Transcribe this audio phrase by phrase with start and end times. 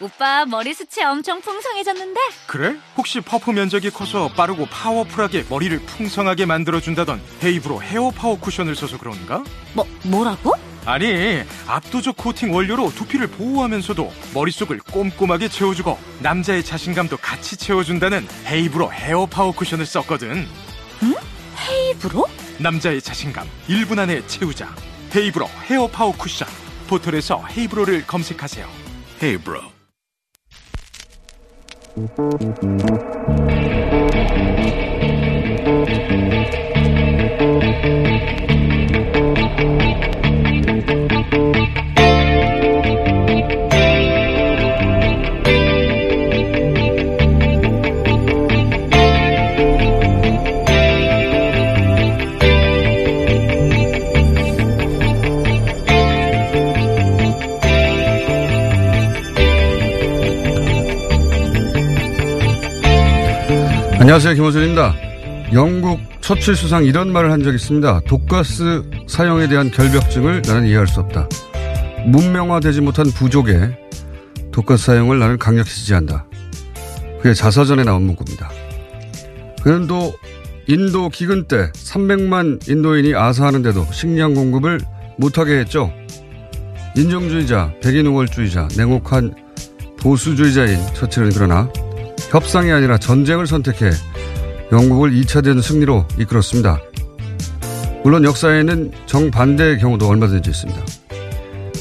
[0.00, 2.20] 오빠 머리 숱이 엄청 풍성해졌는데?
[2.46, 2.76] 그래?
[2.96, 9.44] 혹시 퍼프 면적이 커서 빠르고 파워풀하게 머리를 풍성하게 만들어준다던 헤이브로 헤어 파워 쿠션을 써서 그런가?
[9.72, 10.54] 뭐 뭐라고?
[10.84, 19.26] 아니 압도적 코팅 원료로 두피를 보호하면서도 머릿속을 꼼꼼하게 채워주고 남자의 자신감도 같이 채워준다는 헤이브로 헤어
[19.26, 20.46] 파워 쿠션을 썼거든
[21.70, 22.26] 헤이브로?
[22.58, 24.74] 남자의 자신감 1분 안에 채우자
[25.14, 26.46] 헤이브로 헤어 파워 쿠션
[26.88, 28.68] 포털에서 헤이브로를 검색하세요
[29.22, 29.73] 헤이브로
[31.96, 32.18] Thank
[32.62, 34.23] you.
[64.04, 64.34] 안녕하세요.
[64.34, 64.94] 김호준입니다.
[65.54, 68.00] 영국 처칠 수상 이런 말을 한 적이 있습니다.
[68.06, 71.26] 독가스 사용에 대한 결벽증을 나는 이해할 수 없다.
[72.04, 73.78] 문명화되지 못한 부족에
[74.52, 76.26] 독가스 사용을 나는 강력히 지지한다.
[77.22, 78.50] 그의 자서전에 나온 문구입니다.
[79.62, 80.12] 그는 또
[80.66, 84.80] 인도 기근 때 300만 인도인이 아사하는데도 식량 공급을
[85.16, 85.90] 못하게 했죠.
[86.94, 89.34] 인종주의자, 백인 우월주의자, 냉혹한
[89.98, 91.70] 보수주의자인 처칠은 그러나
[92.34, 93.90] 협상이 아니라 전쟁을 선택해
[94.72, 96.80] 영국을 2차 대전 승리로 이끌었습니다.
[98.02, 100.80] 물론 역사에는 정반대의 경우도 얼마든지 있습니다.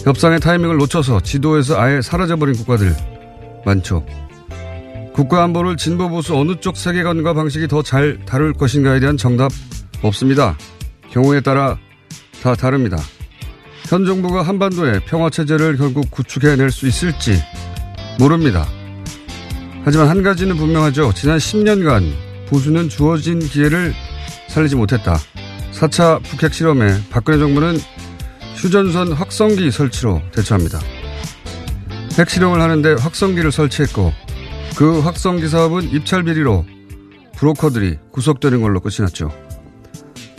[0.03, 2.95] 협상의 타이밍을 놓쳐서 지도에서 아예 사라져버린 국가들
[3.65, 4.05] 많죠.
[5.13, 9.51] 국가안보를 진보 보수 어느 쪽 세계관과 방식이 더 잘 다룰 것인가에 대한 정답
[10.03, 10.55] 없습니다.
[11.09, 11.79] 경우에 따라
[12.43, 12.97] 다 다릅니다.
[13.89, 17.41] 현 정부가 한반도의 평화체제를 결국 구축해낼 수 있을지
[18.19, 18.67] 모릅니다.
[19.85, 21.11] 하지만 한 가지는 분명하죠.
[21.13, 22.13] 지난 10년간
[22.47, 23.93] 보수는 주어진 기회를
[24.47, 25.17] 살리지 못했다.
[25.73, 27.77] 4차 북핵 실험에 박근혜 정부는
[28.55, 30.79] 휴전선 확성기 설치로 대처합니다.
[32.17, 34.13] 핵 실험을 하는데 확성기를 설치했고
[34.77, 36.65] 그 확성기 사업은 입찰 비리로
[37.35, 39.31] 브로커들이 구속되는 걸로 끝이 났죠.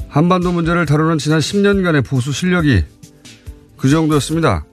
[0.09, 2.85] 한반도 문제를 다루는 지난 10년간의 보수 실력이
[3.77, 4.65] 그 정도였습니다.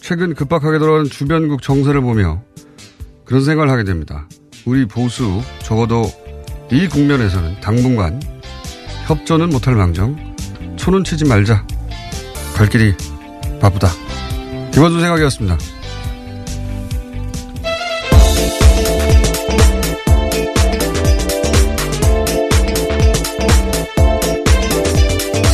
[0.00, 2.42] 최근 급박하게 돌아가는 주변국 정세를 보며
[3.26, 4.28] 그런 생각을 하게 됩니다.
[4.64, 6.04] 우리 보수 적어도
[6.70, 8.20] 이 국면에서는 당분간
[9.06, 10.16] 협조는 못할 망정
[10.76, 11.66] 초는 치지 말자.
[12.54, 12.94] 갈 길이
[13.60, 13.88] 바쁘다.
[14.72, 15.58] 김원준 생각이었습니다.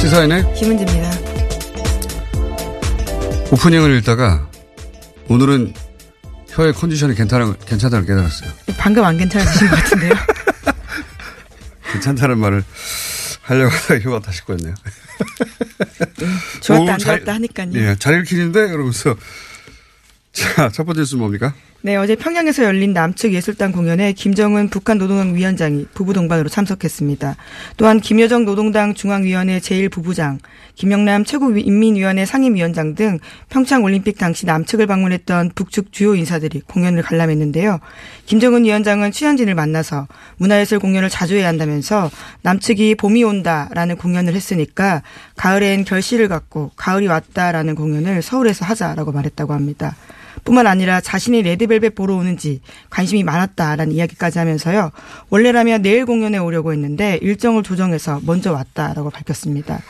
[0.01, 1.11] 시사인의 김은지입니다.
[3.51, 4.47] 오프닝을 읽다가
[5.29, 5.73] 오늘은
[6.53, 8.51] 혀의 컨디션이 괜찮아, 괜찮다는 걸 깨달았어요.
[8.79, 10.13] 방금 안 괜찮으신 것 같은데요?
[11.93, 12.63] 괜찮다는 말을
[13.43, 14.75] 하려고 하다가 혀가 다시 꺼였네요.
[16.61, 17.71] 좋았다, 오, 안 잘- 좋았다 하니까요.
[17.75, 18.69] 예, 잘 읽히는데?
[18.69, 19.17] 그러면서.
[20.33, 21.55] 자, 첫 번째 뉴스 뭡니까?
[21.85, 27.35] 네, 어제 평양에서 열린 남측 예술단 공연에 김정은 북한 노동당 위원장이 부부 동반으로 참석했습니다.
[27.77, 30.39] 또한 김여정 노동당 중앙위원회 제1부부장,
[30.77, 33.19] 김영남 최고인민위원회 상임위원장 등
[33.49, 37.81] 평창 올림픽 당시 남측을 방문했던 북측 주요 인사들이 공연을 관람했는데요.
[38.27, 40.07] 김정은 위원장은 취현진을 만나서
[40.37, 42.13] 문화예술 공연을 자주 해야 한다면서
[42.43, 45.03] 남측이 봄이 온다라는 공연을 했으니까
[45.35, 49.97] 가을엔 결실을 갖고 가을이 왔다라는 공연을 서울에서 하자라고 말했다고 합니다.
[50.45, 52.61] 뿐만 아니라 자신이 레드벨벳 보러 오는지
[52.91, 54.91] 관심이 많았다라는 이야기까지 하면서요.
[55.31, 59.81] 원래라면 내일 공연에 오려고 했는데 일정을 조정해서 먼저 왔다라고 밝혔습니다.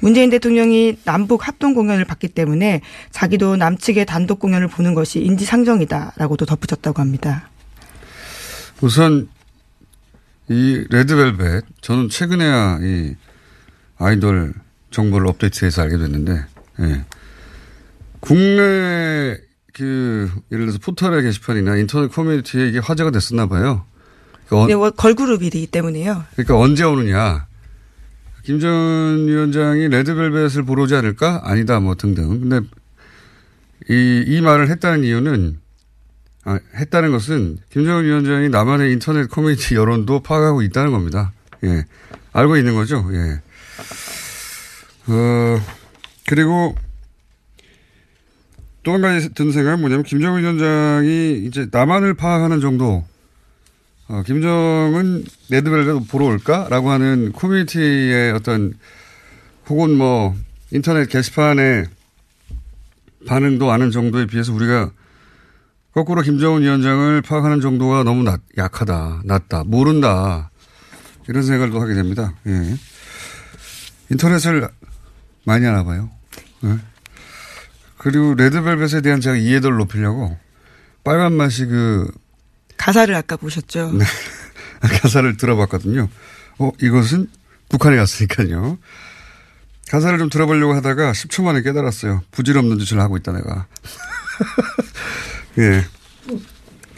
[0.00, 2.80] 문재인 대통령이 남북 합동 공연을 봤기 때문에
[3.10, 7.48] 자기도 남측의 단독 공연을 보는 것이 인지상정이다라고도 덧붙였다고 합니다.
[8.80, 9.28] 우선
[10.48, 13.14] 이 레드벨벳 저는 최근에야 이
[13.98, 14.54] 아이돌
[14.90, 16.44] 정보를 업데이트해서 알게 됐는데
[16.80, 17.04] 예.
[18.20, 19.36] 국내
[19.80, 23.86] 그 예를 들어서 포털의 게시판이나 인터넷 커뮤니티에 이게 화제가 됐었나 봐요.
[24.46, 26.24] 그러니까 네, 걸그룹이기 때문에요.
[26.34, 27.46] 그러니까 언제 오느냐.
[28.44, 31.40] 김정은 위원장이 레드벨벳을 보러 오지 않을까?
[31.44, 32.40] 아니다, 뭐 등등.
[32.40, 32.60] 근데
[33.88, 35.58] 이, 이 말을 했다는 이유는
[36.44, 41.32] 아, 했다는 것은 김정은 위원장이 남한의 인터넷 커뮤니티 여론도 파악하고 있다는 겁니다.
[41.64, 41.84] 예.
[42.32, 43.08] 알고 있는 거죠.
[43.12, 43.40] 예.
[45.06, 45.60] 어,
[46.26, 46.74] 그리고
[48.82, 53.04] 또 한 가지 드는 생각은 뭐냐면 김정은 위원장이 이제 남한을 파악하는 정도
[54.08, 58.74] 어, 김정은 레드벨벳 보러 올까라고 하는 커뮤니티의 어떤
[59.68, 60.34] 혹은 뭐
[60.72, 61.86] 인터넷 게시판의
[63.26, 64.90] 반응도 아는 정도에 비해서 우리가
[65.92, 70.50] 거꾸로 김정은 위원장을 파악하는 정도가 너무 낮, 약하다, 낮다, 모른다
[71.28, 72.34] 이런 생각도 하게 됩니다.
[72.46, 72.76] 예.
[74.10, 74.68] 인터넷을
[75.44, 76.10] 많이 하나 봐요.
[76.64, 76.78] 예.
[78.02, 80.34] 그리고 레드벨벳에 대한 제가 이해도를 높이려고
[81.04, 82.10] 빨간 맛이 그
[82.78, 83.92] 가사를 아까 보셨죠?
[83.92, 84.06] 네.
[85.02, 86.08] 가사를 들어봤거든요.
[86.58, 87.28] 어, 이것은
[87.68, 88.78] 북한에 갔으니까요.
[89.90, 92.22] 가사를 좀 들어보려고 하다가 10초 만에 깨달았어요.
[92.30, 93.66] 부질없는 짓을 하고 있다, 내가.
[95.58, 95.84] 예.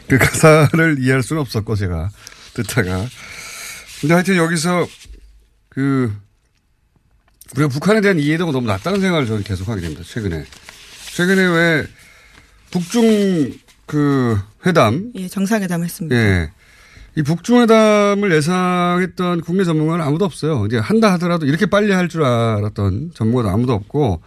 [0.08, 2.10] 그 가사를 이해할 수는 없었고, 제가.
[2.54, 3.04] 듣다가.
[4.00, 4.86] 근데 하여튼 여기서
[5.68, 6.14] 그,
[7.56, 10.44] 우리가 북한에 대한 이해도가 너무 낮다는 생각을 저는 계속 하게 됩니다, 최근에.
[11.14, 11.86] 최근에 왜
[12.70, 13.52] 북중
[13.86, 15.12] 그 회담.
[15.16, 16.16] 예, 정상회담 했습니다.
[16.16, 16.50] 예.
[17.14, 20.64] 이 북중회담을 예상했던 국내 전문가는 아무도 없어요.
[20.66, 24.22] 이제 한다 하더라도 이렇게 빨리 할 줄 알았던 전문가도 아무도 없고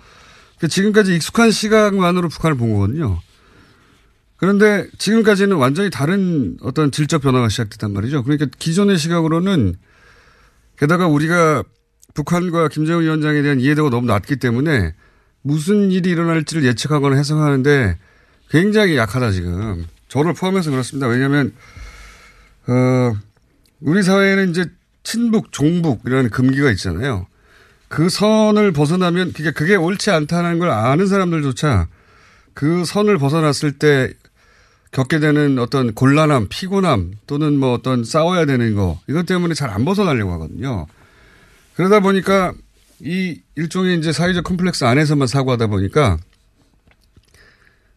[0.57, 3.19] 그러니까 지금까지 익숙한 시각만으로 북한을 본 거거든요.
[4.37, 8.23] 그런데 지금까지는 완전히 다른 어떤 질적 변화가 시작됐단 말이죠.
[8.23, 9.75] 그러니까 기존의 시각으로는
[10.77, 11.63] 게다가 우리가
[12.13, 14.93] 북한과 김정은 위원장에 대한 이해도가 너무 낮기 때문에
[15.45, 18.00] 무슨 일이 일어날지를 예측하거나 해석하는데
[18.50, 19.86] 굉장히 약하다 지금.
[20.07, 21.06] 저를 포함해서 그렇습니다.
[21.07, 21.53] 왜냐하면
[22.68, 23.15] 어
[23.80, 24.65] 우리 사회에는 이제
[25.03, 27.27] 친북, 종북 이라는 금기가 있잖아요.
[27.89, 31.89] 그 선을 벗어나면 그게 그게 옳지 않다는 걸 아는 사람들조차
[32.56, 34.13] 그 선을 벗어났을 때
[34.92, 39.86] 겪게 되는 어떤 곤란함, 피곤함 또는 뭐 어떤 싸워야 되는 거 이것 때문에 잘 안
[39.86, 40.88] 벗어나려고 하거든요.
[41.75, 42.53] 그러다 보니까
[43.01, 46.18] 이 일종의 이제 사회적 컴플렉스 안에서만 사고하다 보니까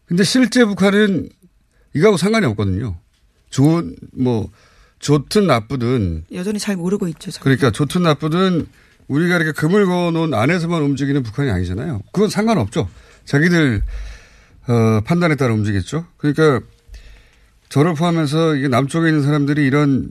[0.05, 1.29] 근데 실제 북한은
[1.93, 2.97] 이거하고 상관이 없거든요.
[3.49, 4.49] 좋은 뭐
[4.99, 7.31] 좋든 나쁘든 여전히 잘 모르고 있죠.
[7.31, 7.43] 저는.
[7.43, 8.67] 그러니까 좋든 나쁘든
[9.07, 12.01] 우리가 이렇게 금을 그어놓은 안에서만 움직이는 북한이 아니잖아요.
[12.11, 12.89] 그건 상관없죠.
[13.25, 13.81] 자기들
[14.67, 16.05] 어, 판단에 따라 움직였죠.
[16.17, 16.61] 그러니까
[17.69, 20.09] 저를 포함해서 이게 남쪽에 있는 사람들이 이런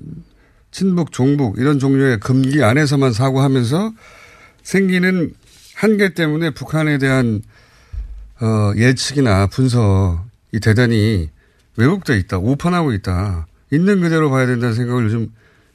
[0.70, 3.92] 친북, 종북 이런 종류의 금기 안에서만 사고하면서
[4.68, 5.32] 생기는
[5.74, 7.40] 한계 때문에 북한에 대한
[8.38, 11.30] 어, 예측이나 분석이 대단히
[11.76, 13.46] 왜곡돼 있다, 오판하고 있다.
[13.72, 15.32] 있는 그대로 봐야 된다는 생각을 요즘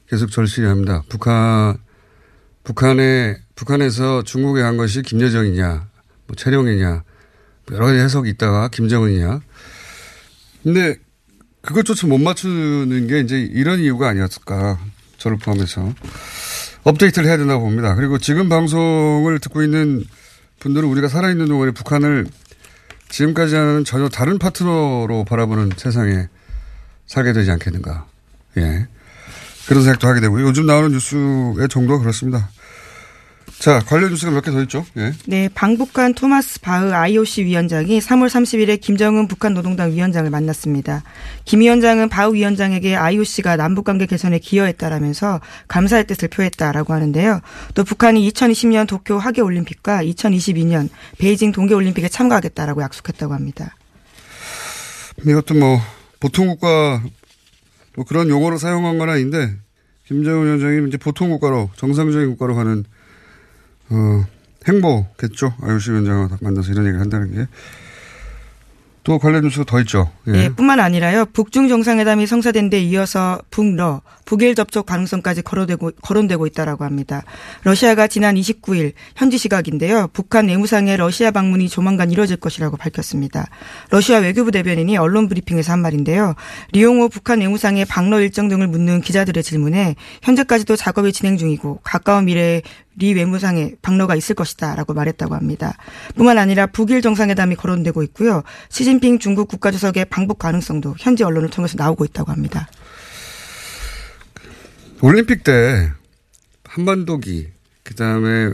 [0.08, 1.02] 계속 절실히 합니다.
[1.08, 1.76] 북한,
[2.62, 5.88] 북한에, 북한에서 중국에 간 것이 김여정이냐,
[6.28, 7.02] 뭐 최룡이냐,
[7.72, 9.40] 여러 가지 해석이 있다가 김정은이냐.
[10.62, 10.94] 근데
[11.62, 14.78] 그것조차 못 맞추는 게 이제 이런 이유가 아니었을까.
[15.18, 15.92] 저를 포함해서.
[16.84, 17.94] 업데이트를 해야 된다고 봅니다.
[17.94, 20.04] 그리고 지금 방송을 듣고 있는
[20.60, 22.26] 분들은 우리가 살아있는 동안에 북한을
[23.08, 26.28] 지금까지는 전혀 다른 파트너로 바라보는 세상에
[27.06, 28.06] 살게 되지 않겠는가.
[28.58, 28.88] 예.
[29.66, 30.46] 그런 생각도 하게 되고요.
[30.46, 32.50] 요즘 나오는 뉴스의 정도가 그렇습니다.
[33.64, 34.84] 자, 관련 뉴스가 몇 개 더 있죠?
[34.98, 35.14] 예.
[35.24, 41.02] 네, 방북한 토마스 바흐 IOC 위원장이 3월 30일에 김정은 북한 노동당 위원장을 만났습니다.
[41.46, 47.40] 김 위원장은 바흐 위원장에게 IOC가 남북관계 개선에 기여했다라면서 감사의 뜻을 표했다라고 하는데요.
[47.74, 53.76] 또 북한이 2020년 도쿄 하계올림픽과 2022년 베이징 동계올림픽에 참가하겠다라고 약속했다고 합니다.
[55.26, 55.80] 이것도 뭐
[56.20, 57.02] 보통 국가
[57.96, 59.56] 뭐 그런 용어로 사용한 건 아닌데
[60.06, 62.84] 김정은 위원장이 이제 보통 국가로 정상적인 국가로 가는
[63.90, 64.24] 어,
[64.66, 65.54] 행보겠죠.
[65.60, 67.46] IOC 위원장과 만나서 이런 얘기를 한다는 게.
[69.04, 70.10] 또 관련 뉴스가 더 있죠.
[70.28, 70.32] 예.
[70.32, 71.26] 네, 뿐만 아니라요.
[71.26, 77.22] 북중 정상회담이 성사된 데 이어서 북러 북일 접촉 가능성까지 거론되고 거론되고 있다라고 합니다.
[77.62, 80.08] 러시아가 지난 29일 현지 시각인데요.
[80.12, 83.46] 북한 내무상의 러시아 방문이 조만간 이뤄질 것이라고 밝혔습니다.
[83.90, 86.34] 러시아 외교부 대변인이 언론 브리핑에서 한 말인데요.
[86.72, 92.62] 리용호 북한 내무상의 방러 일정 등을 묻는 기자들의 질문에 현재까지도 작업이 진행 중이고 가까운 미래에
[92.96, 95.76] 리 외무상의 방로가 있을 것이다라고 말했다고 합니다.
[96.14, 98.42] 뿐만 아니라 북일 정상회담이 거론되고 있고요.
[98.68, 102.68] 시진핑 중국 국가주석의 방북 가능성도 현지 언론을 통해서 나오고 있다고 합니다.
[105.04, 105.92] 올림픽 때
[106.64, 107.48] 한반도기,
[107.82, 108.50] 그 다음에,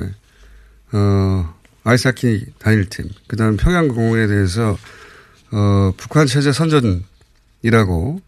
[0.90, 1.54] 어,
[1.84, 4.76] 아이스하키 단일팀, 그 다음 평양공원에 대해서,
[5.52, 8.20] 어, 북한 체제 선전이라고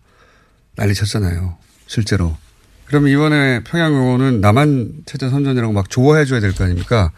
[0.76, 1.58] 난리 쳤잖아요.
[1.88, 2.36] 실제로.
[2.84, 7.10] 그럼 이번에 평양공원은 남한 체제 선전이라고 막 좋아해 줘야 될 거 아닙니까?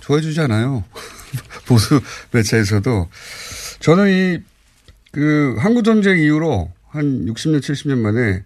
[0.00, 0.82] 좋아해 주지 않아요.
[1.68, 2.00] 보수
[2.30, 3.10] 매체에서도.
[3.80, 4.42] 저는 이,
[5.12, 8.44] 그, 한국전쟁 이후로 한 60년, 70년 만에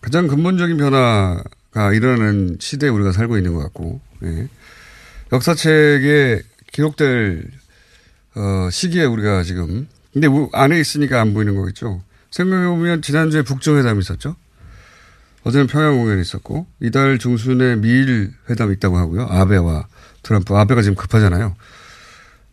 [0.00, 4.48] 가장 근본적인 변화가 일어나는 시대에 우리가 살고 있는 것 같고, 예.
[5.32, 6.42] 역사책에
[6.72, 7.44] 기록될,
[8.34, 12.02] 어, 시기에 우리가 지금, 근데 안에 있으니까 안 보이는 거겠죠.
[12.30, 14.36] 생각해보면 지난주에 북정회담이 있었죠.
[15.44, 19.26] 어제는 평양 공연이 있었고, 이달 중순에 미일 회담이 있다고 하고요.
[19.30, 19.86] 아베와
[20.22, 20.54] 트럼프.
[20.56, 21.56] 아베가 지금 급하잖아요.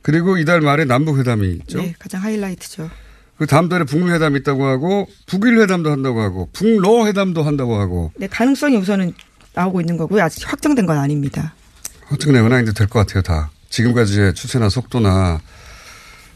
[0.02, 1.80] 그리고 이달 말에 남북 회담이 있죠.
[1.80, 2.90] 네, 가장 하이라이트죠.
[3.38, 8.12] 그 다음 달에 북미 회담이 있다고 하고 북일 회담도 한다고 하고 북러 회담도 한다고 하고.
[8.18, 9.14] 네, 가능성이 우선은
[9.54, 10.24] 나오고 있는 거고요.
[10.24, 11.54] 아직 확정된 건 아닙니다.
[12.06, 13.52] 확정된 건 아닌데 될 것 같아요, 다.
[13.70, 15.42] 지금까지의 추세나 속도나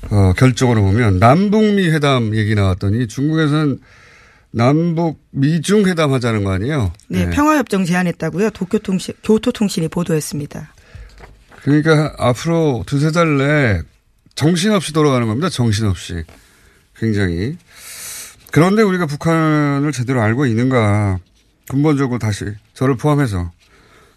[0.09, 3.79] 어, 결정으로 보면 남북미 회담 얘기 나왔더니 중국에서는
[4.51, 6.91] 남북 미중 회담 하자는 거 아니에요?
[7.07, 7.29] 네, 네.
[7.31, 8.49] 평화협정 제안했다고요.
[8.49, 10.73] 도쿄통신, 교토통신이 보도했습니다.
[11.63, 13.81] 그러니까 앞으로 두세 달 내에
[14.35, 15.47] 정신없이 돌아가는 겁니다.
[15.49, 16.23] 정신없이.
[17.01, 17.57] 굉장히.
[18.51, 21.19] 그런데 우리가 북한을 제대로 알고 있는가.
[21.67, 23.51] 근본적으로 다시 저를 포함해서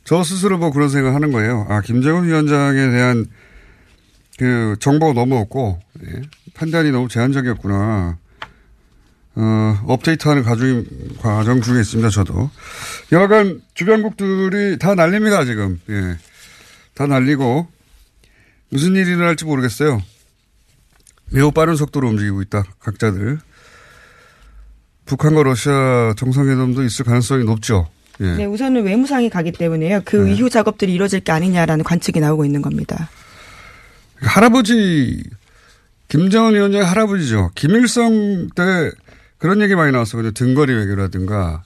[0.04, 1.66] 저 스스로 뭐 그런 생각을 하는 거예요.
[1.68, 3.26] 아, 김정은 위원장에 대한
[4.38, 6.22] 그 정보가 너무 없고 예,
[6.54, 8.18] 판단이 너무 제한적이었구나.
[9.36, 10.84] 어, 업데이트하는 과정,
[11.18, 12.50] 과정 중에 있습니다, 저도.
[13.12, 15.80] 여하간 주변국들이 다 날립니다, 지금.
[15.88, 16.16] 예.
[16.94, 17.66] 다 날리고
[18.70, 20.00] 무슨 일이 일어날지 모르겠어요.
[21.30, 22.64] 매우 빠른 속도로 움직이고 있다.
[22.80, 23.38] 각자들.
[25.06, 27.88] 북한과 러시아 정상회담도 있을 가능성이 높죠.
[28.20, 28.36] 예.
[28.36, 30.02] 네, 우선은 외무상이 가기 때문에요.
[30.04, 30.34] 그 네.
[30.34, 33.10] 이후 작업들이 이루어질 게 아니냐라는 관측이 나오고 있는 겁니다.
[34.20, 35.22] 할아버지
[36.08, 37.50] 김정은 위원장의 할아버지죠.
[37.54, 38.90] 김일성 때
[39.38, 40.30] 그런 얘기 많이 나왔어요.
[40.30, 41.64] 등거리 외교라든가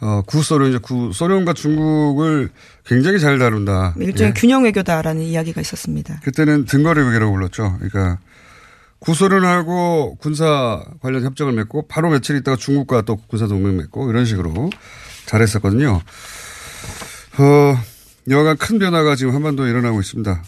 [0.00, 2.50] 어, 구소련 이제 구 소련과 중국을
[2.86, 3.94] 굉장히 잘 다룬다.
[3.98, 4.40] 일종의 예.
[4.40, 6.20] 균형 외교다라는 이야기가 있었습니다.
[6.22, 7.78] 그때는 등거리 외교라고 불렀죠.
[7.78, 8.18] 그러니까
[9.00, 14.70] 구소련하고 군사 관련 협정을 맺고 바로 며칠 있다가 중국과 또 군사 동맹 맺고 이런 식으로
[15.26, 16.00] 잘했었거든요.
[17.38, 17.78] 어,
[18.28, 20.42] 여하간 큰 변화가 지금 한반도에 일어나고 있습니다.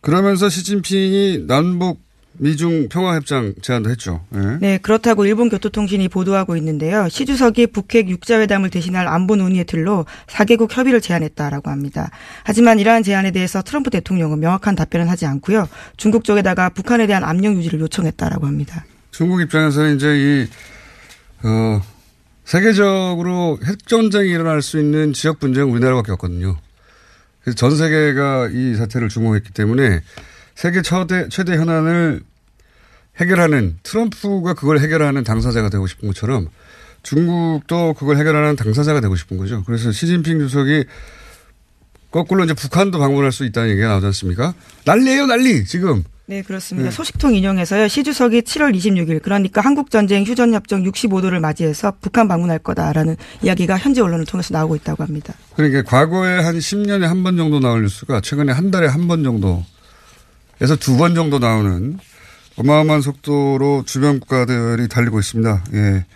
[0.00, 2.02] 그러면서 시진핑이 남북
[2.40, 4.24] 미중 평화협정 제안도 했죠.
[4.30, 4.58] 네.
[4.60, 4.78] 네.
[4.78, 7.06] 그렇다고 일본 교토통신이 보도하고 있는데요.
[7.10, 12.10] 시 주석이 북핵 육자회담을 대신할 안보 논의의 틀로 4개국 협의를 제안했다라고 합니다.
[12.42, 15.68] 하지만 이러한 제안에 대해서 트럼프 대통령은 명확한 답변을 하지 않고요.
[15.98, 18.86] 중국 쪽에다가 북한에 대한 압력 유지를 요청했다라고 합니다.
[19.10, 20.48] 중국 입장에서는 이제 이
[21.46, 21.82] 어,
[22.44, 26.56] 세계적으로 핵전쟁이 일어날 수 있는 지역 분쟁은 우리나라밖에 없거든요.
[27.42, 30.00] 그래서 전 세계가 이 사태를 주목했기 때문에
[30.54, 32.22] 세계 최대, 최대 현안을
[33.20, 36.48] 해결하는 트럼프가 그걸 해결하는 당사자가 되고 싶은 것처럼
[37.02, 39.62] 중국도 그걸 해결하는 당사자가 되고 싶은 거죠.
[39.64, 40.84] 그래서 시진핑 주석이
[42.10, 44.54] 거꾸로 이제 북한도 방문할 수 있다는 얘기가 나오지 않습니까?
[44.84, 46.02] 난리예요, 난리, 지금.
[46.26, 46.90] 네, 그렇습니다.
[46.90, 46.94] 네.
[46.94, 47.88] 소식통 인용해서요.
[47.88, 54.26] 시 주석이 7월 26일 그러니까 한국전쟁 휴전협정 65도를 맞이해서 북한 방문할 거다라는 이야기가 현지 언론을
[54.26, 55.34] 통해서 나오고 있다고 합니다.
[55.56, 60.76] 그러니까 과거에 한 10년에 한 번 정도 나올 뉴스가 최근에 한 달에 한 번 정도에서
[60.78, 61.98] 두 번 정도 나오는
[62.60, 65.64] 어마어마한 속도로 주변 국가들이 달리고 있습니다.
[65.72, 66.06] 예.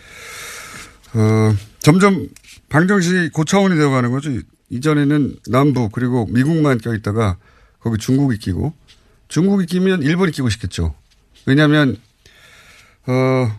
[1.14, 2.28] 어, 점점
[2.68, 4.30] 방정식이 고차원이 되어가는 거죠.
[4.68, 7.38] 이전에는 남부 그리고 미국만 껴있다가
[7.80, 8.74] 거기 중국이 끼고
[9.28, 10.94] 중국이 끼면 일본이 끼고 싶겠죠.
[11.46, 11.96] 왜냐하면
[13.06, 13.50] 어,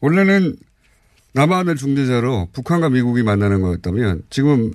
[0.00, 0.56] 원래는
[1.32, 4.72] 남한을 중재자로 북한과 미국이 만나는 거였다면 지금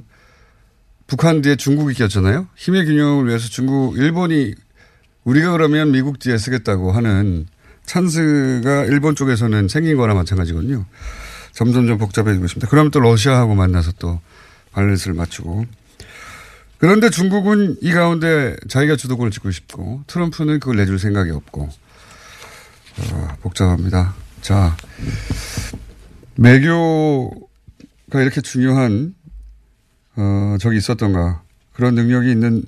[1.07, 2.47] 북한 뒤에 중국이 꼈잖아요.
[2.55, 4.55] 힘의 균형을 위해서 중국, 일본이
[5.25, 7.47] 우리가 그러면 미국 뒤에 쓰겠다고 하는
[7.85, 10.85] 찬스가 일본 쪽에서는 생긴 거나 마찬가지거든요.
[11.51, 12.69] 점점점 복잡해지고 있습니다.
[12.69, 14.19] 그럼 또 러시아하고 만나서 또
[14.73, 15.65] 밸런스를 맞추고.
[16.77, 21.69] 그런데 중국은 이 가운데 자기가 주도권을 쥐고 싶고 트럼프는 그걸 내줄 생각이 없고
[22.99, 24.13] 어, 복잡합니다.
[24.41, 24.75] 자
[26.37, 29.15] 외교가 이렇게 중요한
[30.17, 31.41] 어, 적이 있었던가
[31.73, 32.63] 그런 능력이 있는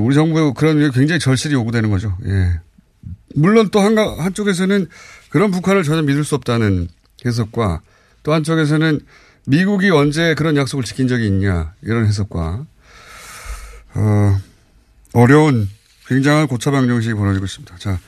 [0.00, 2.16] 우리 정부 그런 능력이 굉장히 절실히 요구되는 거죠.
[2.26, 2.60] 예.
[3.34, 4.86] 물론 또 한가, 한쪽에서는
[5.28, 6.88] 그런 북한을 전혀 믿을 수 없다는
[7.24, 7.82] 해석과
[8.22, 9.00] 또 한쪽에서는
[9.46, 12.66] 미국이 언제 그런 약속을 지킨 적이 있냐 이런 해석과
[13.94, 14.40] 어,
[15.12, 15.68] 어려운
[16.06, 17.76] 굉장한 고차방정식이 벌어지고 있습니다.
[17.78, 17.98] 자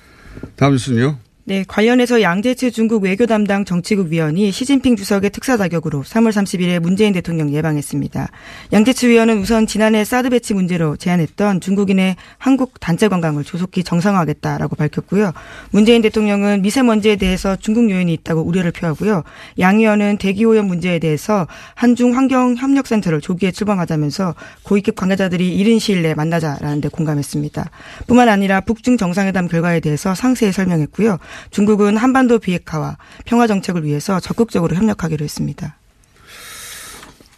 [0.56, 1.18] 다음 뉴스는요.
[1.48, 7.14] 네, 관련해서 양재츠 중국 외교 담당 정치국 위원이 시진핑 주석의 특사 자격으로 3월 30일에 문재인
[7.14, 8.28] 대통령 예방했습니다.
[8.74, 15.32] 양제츠 위원은 우선 지난해 사드 배치 문제로 제안했던 중국인의 한국 단체 관광을 조속히 정상화하겠다라고 밝혔고요.
[15.70, 19.22] 문재인 대통령은 미세먼지에 대해서 중국 요인이 있다고 우려를 표하고요.
[19.58, 25.78] 양 위원은 대기 오염 문제에 대해서 한중 환경 협력 센터를 조기에 출범하자면서 고위급 관계자들이 이른
[25.78, 27.70] 시일 내에 만나자라는 데 공감했습니다.
[28.06, 31.16] 뿐만 아니라 북중 정상회담 결과에 대해서 상세히 설명했고요.
[31.50, 35.76] 중국은 한반도 비핵화와 평화 정책을 위해서 적극적으로 협력하기로 했습니다.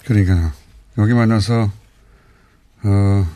[0.05, 0.53] 그러니까
[0.99, 1.71] 여기 만나서
[2.83, 3.27] 어,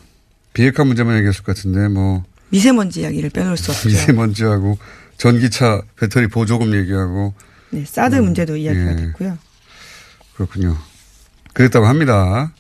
[0.53, 3.89] 비핵화 문제만 얘기했을 것 같은데 뭐 미세먼지 이야기를 빼놓을 수 없죠.
[3.89, 4.79] 미세먼지하고
[5.17, 7.35] 전기차 배터리 보조금 얘기하고
[7.71, 8.97] 네, 사드 음, 문제도 이야기가 예.
[8.97, 9.39] 됐고요.
[10.35, 10.77] 그렇군요.
[11.53, 12.53] 그랬다고 합니다.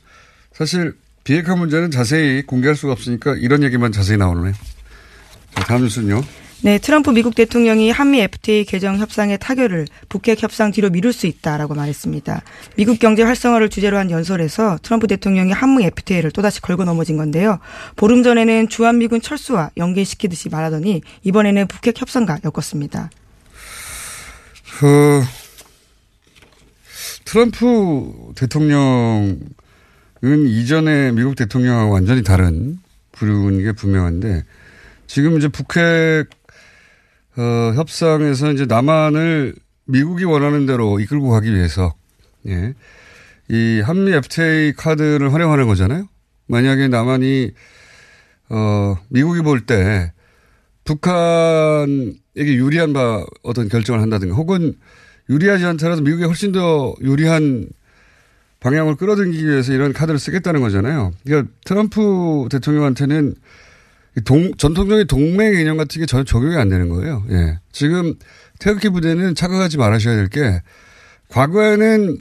[0.52, 4.52] 사실 비핵화 문제는 자세히 공개할 수가 없으니까 이런 얘기만 자세히 나오네.
[4.52, 6.22] 자, 다음 뉴스는요.
[6.64, 11.74] 네, 트럼프 미국 대통령이 한미 FTA 개정 협상의 타결을 북핵 협상 뒤로 미룰 수 있다라고
[11.74, 12.40] 말했습니다.
[12.78, 17.58] 미국 경제 활성화를 주제로 한 연설에서 트럼프 대통령이 한미 FTA를 또다시 걸고 넘어진 건데요.
[17.96, 23.10] 보름 전에는 주한미군 철수와 연계시키듯이 말하더니 이번에는 북핵 협상과 엮었습니다.
[24.78, 25.22] 그
[27.26, 29.50] 트럼프 대통령은
[30.22, 32.78] 이전에 미국 대통령하고 완전히 다른
[33.12, 34.44] 부류인 게 분명한데
[35.06, 36.30] 지금 이제 북핵
[37.36, 39.54] 어, 협상에서 이제 남한을
[39.86, 41.94] 미국이 원하는 대로 이끌고 가기 위해서
[42.46, 42.74] 예.
[43.48, 46.06] 이 한미 FTA 카드를 활용하는 거잖아요.
[46.46, 47.50] 만약에 남한이
[48.50, 50.12] 어 미국이 볼 때
[50.84, 54.74] 북한에게 유리한 바 어떤 결정을 한다든가 혹은
[55.30, 57.66] 유리하지 않더라도 미국에 훨씬 더 유리한
[58.60, 61.12] 방향을 끌어당기기 위해서 이런 카드를 쓰겠다는 거잖아요.
[61.24, 63.34] 그러니까 트럼프 대통령한테는
[64.24, 67.24] 동, 전통적인 동맹 개념 같은 게 전혀 적용이 안 되는 거예요.
[67.30, 67.58] 예.
[67.72, 68.14] 지금
[68.60, 70.62] 태극기 부대는 착각하지 말아셔야 될 게
[71.28, 72.18] 과거에는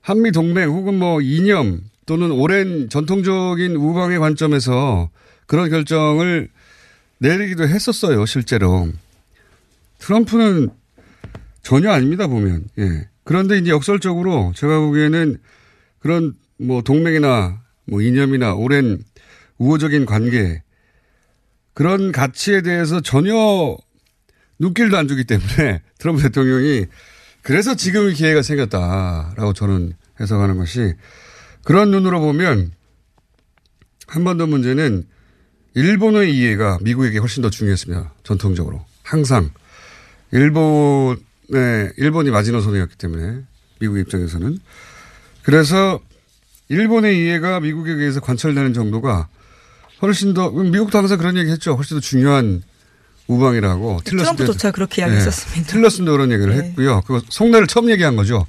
[0.00, 5.10] 한미 동맹 혹은 뭐 이념 또는 오랜 전통적인 우방의 관점에서
[5.46, 6.48] 그런 결정을
[7.18, 8.88] 내리기도 했었어요, 실제로.
[9.98, 10.70] 트럼프는
[11.62, 12.64] 전혀 아닙니다, 보면.
[12.78, 13.08] 예.
[13.24, 15.38] 그런데 이제 역설적으로 제가 보기에는
[15.98, 19.02] 그런 뭐 동맹이나 뭐 이념이나 오랜
[19.58, 20.62] 우호적인 관계
[21.76, 23.76] 그런 가치에 대해서 전혀
[24.58, 26.86] 눈길도 안 주기 때문에 트럼프 대통령이
[27.42, 30.94] 그래서 지금 기회가 생겼다라고 저는 해석하는 것이
[31.64, 32.72] 그런 눈으로 보면
[34.06, 35.04] 한반도 문제는
[35.74, 38.14] 일본의 이해가 미국에게 훨씬 더 중요했습니다.
[38.22, 38.82] 전통적으로.
[39.02, 39.50] 항상.
[40.32, 43.42] 일본의, 일본이 마지노선이었기 때문에
[43.80, 44.58] 미국 입장에서는.
[45.42, 46.00] 그래서
[46.70, 49.28] 일본의 이해가 미국에 의해서 관철되는 정도가
[50.02, 51.74] 훨씬 더 미국도 항상 그런 얘기 했죠.
[51.74, 52.62] 훨씬 더 중요한
[53.26, 54.00] 우방이라고.
[54.04, 55.62] 트럼프조차 그렇게 이야기했었습니다.
[55.62, 55.66] 네.
[55.66, 56.12] 틀렸습니다.
[56.12, 56.62] 그런 얘기를 네.
[56.62, 57.02] 했고요.
[57.06, 58.46] 그 속내를 처음 얘기한 거죠.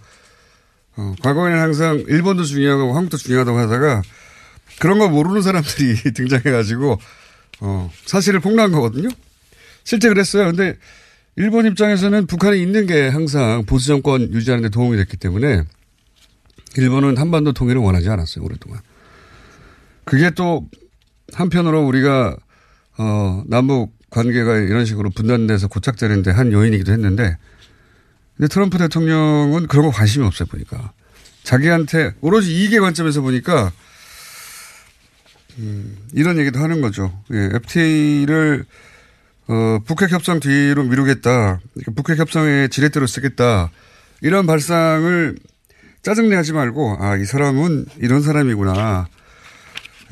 [0.98, 4.02] 어, 과거에는 항상 일본도 중요하고 한국도 중요하다고 하다가
[4.80, 7.00] 그런 거 모르는 사람들이 등장해가지고
[7.62, 9.10] 어, 사실을 폭로한 거거든요.
[9.84, 10.46] 실제 그랬어요.
[10.46, 10.78] 근데
[11.36, 15.64] 일본 입장에서는 북한에 있는 게 항상 보수 정권 유지하는 데 도움이 됐기 때문에
[16.76, 18.44] 일본은 한반도 통일을 원하지 않았어요.
[18.44, 18.82] 오랫동안.
[20.04, 20.68] 그게 또
[21.34, 22.36] 한편으로 우리가
[22.98, 27.38] 어, 남북 관계가 이런 식으로 분단돼서 고착되는데 한 요인이기도 했는데
[28.38, 30.94] 근데 트럼프 대통령은 그런 거 관심이 없어요 보니까
[31.44, 33.72] 자기한테 오로지 이익의 관점에서 보니까
[35.60, 37.12] 음, 이런 얘기도 하는 거죠.
[37.34, 38.66] 예, FTA를
[39.48, 41.60] 어, 북핵 협상 뒤로 미루겠다.
[41.74, 43.72] 그러니까 북핵 협상의 지렛대로 쓰겠다.
[44.22, 45.36] 이런 발상을
[46.04, 49.08] 짜증내하지 말고 아 이 사람은 이런 사람이구나.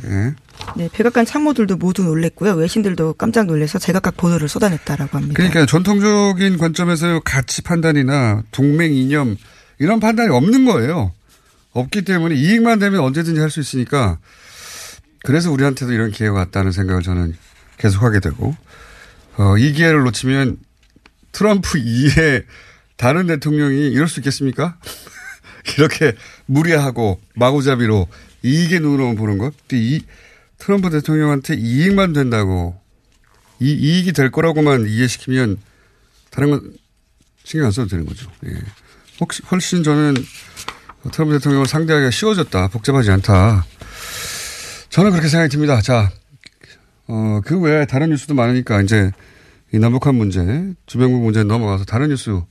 [0.06, 0.36] 예.
[0.76, 2.54] 네, 백악관 참모들도 모두 놀랬고요.
[2.54, 5.36] 외신들도 깜짝 놀래서 제각각 보도를 쏟아냈다라고 합니다.
[5.36, 9.38] 그러니까 전통적인 관점에서 가치 판단이나 동맹 이념
[9.80, 11.12] 이런 판단이 없는 거예요.
[11.72, 14.18] 없기 때문에 이익만 되면 언제든지 할 수 있으니까
[15.24, 17.36] 그래서 우리한테도 이런 기회가 왔다는 생각을 저는
[17.78, 18.56] 계속 하게 되고
[19.38, 20.58] 어, 이 기회를 놓치면
[21.32, 22.44] 트럼프 이해
[22.96, 24.78] 다른 대통령이 이럴 수 있겠습니까?
[25.78, 26.14] 이렇게
[26.46, 28.08] 무리하고 마구잡이로
[28.44, 29.54] 이익의 눈으로 보는 것.
[29.74, 30.02] 이
[30.58, 32.80] 트럼프 대통령한테 이익만 된다고
[33.60, 35.58] 이 이익이 될 거라고만 이해시키면
[36.30, 36.74] 다른 건
[37.44, 38.30] 신경 안 써도 되는 거죠.
[38.46, 38.54] 예.
[39.20, 40.16] 혹시 훨씬 저는
[41.12, 42.68] 트럼프 대통령을 상대하기가 쉬워졌다.
[42.70, 43.66] 복잡하지 않다.
[44.90, 45.82] 저는 그렇게 생각이 듭니다.
[45.82, 46.12] 자,
[47.08, 49.12] 어, 그 외에 다른 뉴스도 많으니까 이제
[49.74, 52.42] 이 남북한 문제, 주변국 문제 넘어가서 다른 뉴스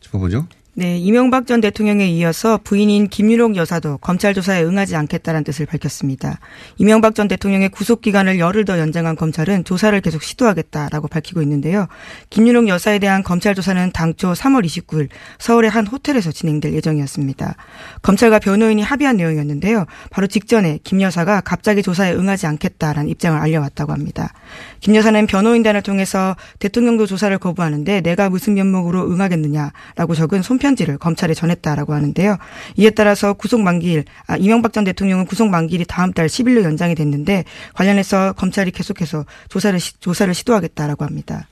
[0.00, 0.48] 짚어보죠.
[0.76, 6.40] 네, 이명박 전 대통령에 이어서 부인인 김유록 여사도 검찰 조사에 응하지 않겠다는 뜻을 밝혔습니다.
[6.78, 11.86] 이명박 전 대통령의 구속 기간을 열흘 더 연장한 검찰은 조사를 계속 시도하겠다라고 밝히고 있는데요.
[12.30, 17.54] 김유록 여사에 대한 검찰 조사는 당초 3월 29일 서울의 한 호텔에서 진행될 예정이었습니다.
[18.02, 19.86] 검찰과 변호인이 합의한 내용이었는데요.
[20.10, 24.32] 바로 직전에 김 여사가 갑자기 조사에 응하지 않겠다라는 입장을 알려왔다고 합니다.
[24.80, 31.34] 김 여사는 변호인단을 통해서 대통령도 조사를 거부하는데 내가 무슨 면목으로 응하겠느냐라고 적은 손 편지를 검찰에
[31.34, 32.38] 전했다라고 하는데요.
[32.76, 37.44] 이에 따라서 구속 만기일, 아, 이명박 전 대통령은 구속 만기일이 다음 달 10일로 연장이 됐는데
[37.74, 41.46] 관련해서 검찰이 계속해서 조사를 조사를 시도하겠다라고 합니다.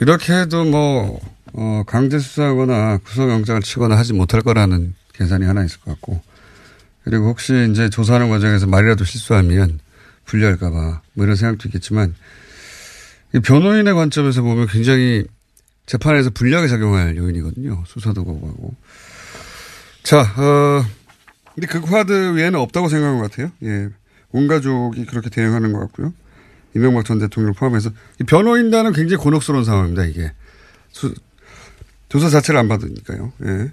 [0.00, 1.20] 이렇게 해도 뭐
[1.52, 6.20] 어, 강제 수사하거나 구속영장을 치거나 하지 못할 거라는 계산이 하나 있을 것 같고
[7.04, 9.78] 그리고 혹시 이제 조사하는 과정에서 말이라도 실수하면
[10.24, 12.14] 불리할까봐 뭐 이런 생각도 있겠지만
[13.42, 15.24] 변호인의 관점에서 보면 굉장히
[15.86, 17.84] 재판에서 불리하게 작용할 요인이거든요.
[17.86, 18.74] 수사도 거부하고.
[20.02, 20.84] 자, 어,
[21.54, 23.50] 근데 그 카드 외에는 없다고 생각한 것 같아요.
[23.62, 23.88] 예.
[24.32, 26.12] 온 가족이 그렇게 대응하는 것 같고요.
[26.74, 27.90] 이명박 전 대통령 포함해서.
[28.26, 30.32] 변호인단은 굉장히 곤혹스러운 상황입니다, 이게.
[30.90, 31.14] 수,
[32.08, 33.32] 조사 자체를 안 받으니까요.
[33.46, 33.72] 예.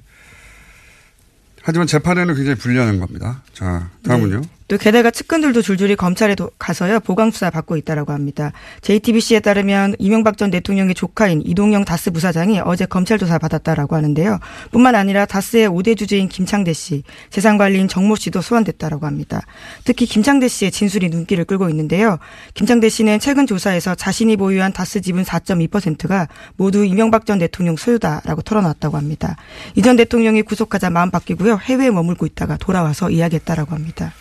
[1.62, 3.44] 하지만 재판에는 굉장히 불리한 겁니다.
[3.54, 4.42] 자, 다음은요.
[4.42, 4.48] 네.
[4.68, 8.52] 또 게다가 측근들도 줄줄이 검찰에 가서요 보강 수사 받고 있다라고 합니다.
[8.82, 14.40] JTBC에 따르면 이명박 전 대통령의 조카인 이동영 다스 부사장이 어제 검찰 조사 받았다라고 하는데요.
[14.72, 19.42] 뿐만 아니라 다스의 5대 주주인 김창대 씨, 재산 관리인 정모 씨도 소환됐다라고 합니다.
[19.84, 22.18] 특히 김창대 씨의 진술이 눈길을 끌고 있는데요.
[22.56, 28.98] 김창대 씨는 최근 조사에서 자신이 보유한 다스 지분 4.2%가 모두 이명박 전 대통령 소유다라고 털어놨다고
[28.98, 29.38] 합니다.
[29.76, 31.58] 이 전 대통령이 구속하자 마음 바뀌고요.
[31.62, 34.14] 해외에 머물고 있다가 돌아와서 이야기했다라고 합니다.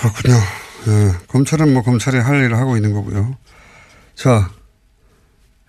[0.00, 0.36] 그렇군요.
[0.88, 3.36] 예, 검찰은 뭐 검찰이 할 일을 하고 있는 거고요.
[4.14, 4.50] 자,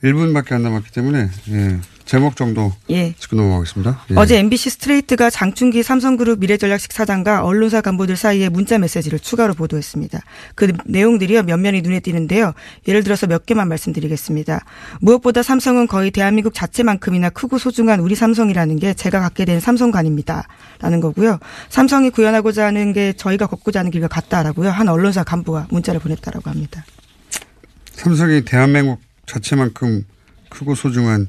[0.03, 3.13] 1분밖에 안 남았기 때문에 예, 제목 정도 예.
[3.17, 4.05] 짚고 넘어가겠습니다.
[4.11, 4.15] 예.
[4.15, 10.21] 어제 MBC 스트레이트가 장충기 삼성그룹 미래전략식 사장과 언론사 간부들 사이에 문자 메시지를 추가로 보도했습니다.
[10.55, 12.53] 그 내용들이요 면면이 눈에 띄는데요.
[12.87, 14.63] 예를 들어서 몇 개만 말씀드리겠습니다.
[15.01, 20.47] 무엇보다 삼성은 거의 대한민국 자체만큼이나 크고 소중한 우리 삼성이라는 게 제가 갖게 된 삼성관입니다.
[20.79, 21.39] 라는 거고요.
[21.69, 24.69] 삼성이 구현하고자 하는 게 저희가 걷고자 하는 길과 같다라고요.
[24.69, 26.85] 한 언론사 간부가 문자를 보냈다라고 합니다.
[27.93, 30.03] 삼성이 대한민국 자체만큼
[30.49, 31.27] 크고 소중한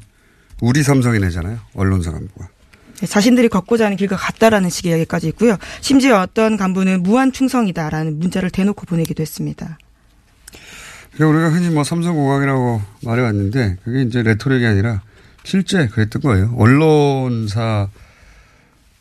[0.61, 1.59] 우리 삼성이네잖아요.
[1.75, 2.49] 언론사 간부가.
[3.01, 5.57] 네, 자신들이 걷고자 하는 길과 같다라는 식의 이야기까지 있고요.
[5.81, 9.79] 심지어 어떤 간부는 무한 충성이다라는 문자를 대놓고 보내기도 했습니다.
[11.15, 15.03] 그러니까 우리가 흔히 뭐 삼성공학이라고 말해왔는데 그게 이제 레토릭이 아니라
[15.45, 16.55] 실제 그랬던 거예요.
[16.57, 17.89] 언론사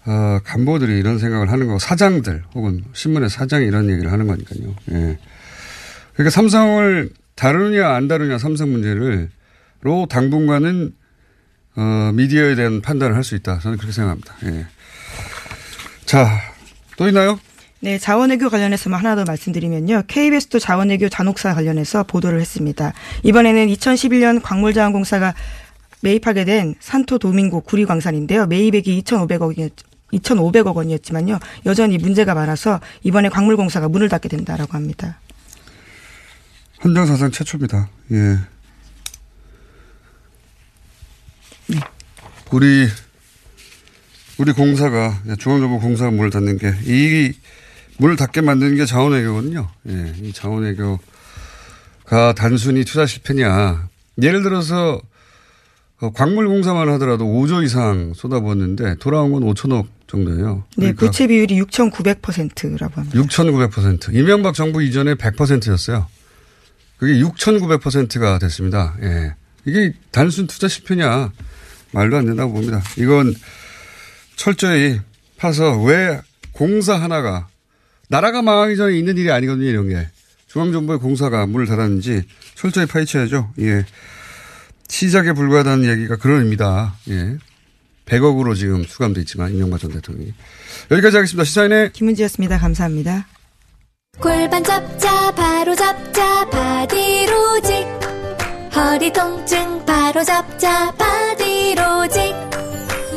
[0.06, 4.74] 어, 간부들이 이런 생각을 하는 거, 사장들 혹은 신문의 사장이 이런 얘기를 하는 거니까요.
[4.92, 5.20] 예.
[6.14, 9.30] 그러니까 삼성을 다루냐 안 다루냐 삼성 문제를
[9.82, 10.93] 로 당분간은
[11.76, 13.60] 어, 미디어에 대한 판단을 할 수 있다.
[13.60, 14.36] 저는 그렇게 생각합니다.
[14.45, 14.65] 예.
[16.06, 16.28] 자,
[16.97, 17.39] 또 있나요?
[17.80, 20.04] 네, 자원외교 관련해서만 하나 더 말씀드리면요.
[20.08, 22.93] KBS도 자원외교 잔혹사 관련해서 보도를 했습니다.
[23.21, 25.36] 이번에는 2011년 광물자원공사가
[26.02, 28.47] 매입하게 된 산토 도민고 구리광산인데요.
[28.47, 29.71] 매입액이 2,500억이었,
[30.13, 31.38] 2,500억 원이었지만요.
[31.67, 35.19] 여전히 문제가 많아서 이번에 광물공사가 문을 닫게 된다라고 합니다.
[36.84, 37.90] 헌정 사상 최초입니다.
[38.12, 38.38] 예.
[41.68, 41.80] 네.
[42.52, 42.88] 우리
[44.38, 47.34] 우리 공사가 중앙정보공사가 문을 닫는 게 이
[48.00, 49.68] 문을 닫게 만드는 게 자원외교거든요.
[49.90, 51.00] 예, 이 자원외교가
[52.36, 53.90] 단순히 투자 실패냐?
[54.22, 55.02] 예를 들어서
[56.00, 60.63] 어, 광물 공사만 하더라도 5조 이상 쏟아부었는데 돌아온 건 5천억 정도예요.
[60.78, 63.20] 네, 그러니까 부채 비율이 6,900%라고 합니다.
[63.20, 64.13] 6,900%.
[64.13, 66.06] 이명박 정부 이전에 100%였어요.
[66.98, 68.96] 그게 6,900%가 됐습니다.
[69.02, 69.36] 예.
[69.66, 71.32] 이게 단순 투자 실패냐?
[71.92, 72.82] 말도 안 된다고 봅니다.
[72.98, 73.34] 이건
[74.36, 75.00] 철저히
[75.38, 77.48] 파서 왜 공사 하나가
[78.10, 80.08] 나라가 망하기 전에 있는 일이 아니거든요, 이런 게.
[80.48, 82.24] 중앙정부의 공사가 문을 닫았는지
[82.56, 83.54] 철저히 파헤쳐야죠.
[83.60, 83.86] 예.
[84.88, 86.96] 시작에 불과하다는 얘기가 그런 의미다.
[87.10, 87.38] 예.
[88.06, 90.34] 100억으로 지금 수감돼 있지만, 이명박 전 대통령이.
[90.92, 91.44] 여기까지 하겠습니다.
[91.44, 92.58] 시사인의 김은지였습니다.
[92.58, 93.28] 감사합니다.
[94.19, 97.88] 골반 잡자, 바로 잡자, 바디로직.
[98.75, 102.34] 허리 통증 바로 잡자 바디로직.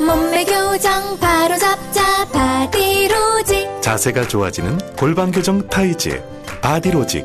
[0.06, 3.80] 몸매 교정 바로 잡자 바디로직.
[3.80, 6.22] 자세가 좋아지는 골반 교정 타이즈
[6.60, 7.24] 바디로직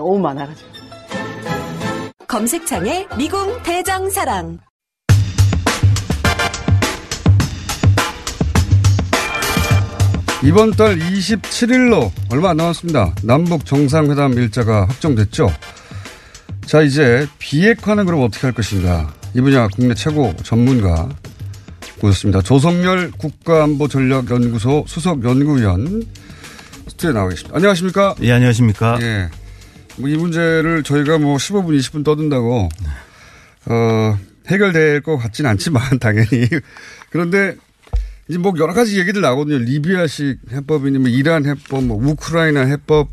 [0.00, 0.70] 너무 많아가지고.
[2.26, 4.58] 검색창에 미궁 대장사랑.
[10.42, 13.14] 이번 달 27일로 얼마 안 남았습니다.
[13.24, 15.50] 남북 정상회담 일자가 확정됐죠.
[16.64, 19.12] 자, 이제 비핵화는 그럼 어떻게 할 것인가.
[19.34, 21.10] 이 분야 국내 최고 전문가
[22.00, 22.40] 모셨습니다.
[22.40, 26.04] 조성열 국가안보전략연구소 수석연구위원
[26.88, 27.56] 스튜디오에 나와 계십니다.
[27.56, 28.14] 안녕하십니까?
[28.22, 28.98] 예, 안녕하십니까?
[29.02, 29.28] 예.
[30.00, 32.68] 뭐이 문제를 저희가 뭐 15분, 20분 떠든다고,
[33.66, 36.48] 어, 해결될 것 같진 않지만, 당연히.
[37.10, 37.56] 그런데
[38.28, 39.58] 이제 뭐 여러 가지 얘기들 나오거든요.
[39.58, 43.10] 리비아식 해법이니 뭐 이란 해법, 뭐 우크라이나 해법.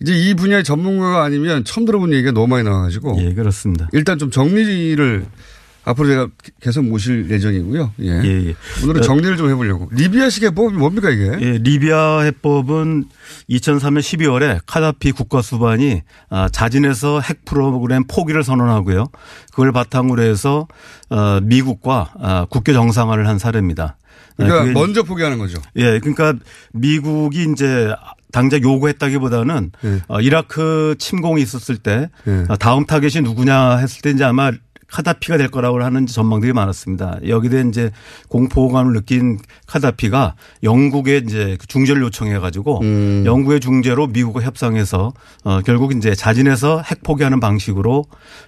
[0.00, 3.16] 이제 이 분야의 전문가가 아니면 처음 들어본 얘기가 너무 많이 나와가지고.
[3.22, 3.88] 예, 그렇습니다.
[3.92, 5.24] 일단 좀 정리를
[5.84, 6.28] 앞으로 제가
[6.60, 7.92] 계속 모실 예정이고요.
[8.02, 8.08] 예.
[8.24, 8.54] 예, 예.
[8.82, 9.88] 오늘은 정리를 좀 해보려고.
[9.92, 11.24] 리비아식 해법이 뭡니까 이게?
[11.40, 13.04] 예, 리비아 해법은
[13.50, 19.08] 2003년 12월에 카다피 국가 수반이 아, 자진해서 핵 프로그램 포기를 선언하고요.
[19.50, 20.66] 그걸 바탕으로 해서
[21.10, 23.96] 어, 미국과 아, 국교 정상화를 한 사례입니다.
[24.36, 25.60] 그러니까 먼저 포기하는 거죠.
[25.76, 26.34] 예, 그러니까
[26.72, 27.94] 미국이 이제
[28.32, 30.00] 당장 요구했다기보다는 예.
[30.08, 32.44] 어, 이라크 침공이 있었을 때 예.
[32.48, 34.50] 어, 다음 타겟이 누구냐 했을 때 이제 아마
[34.94, 37.18] 카다피가 될 거라고 하는 전망들이 많았습니다.
[37.26, 37.90] 여기에 이제
[38.28, 43.24] 공포감을 느낀 카다피가 영국에 이제 중재를 요청해 가지고 음.
[43.26, 48.04] 영국의 중재로 미국과 협상해서 어 결국 이제 자진해서 핵 포기하는 방식으로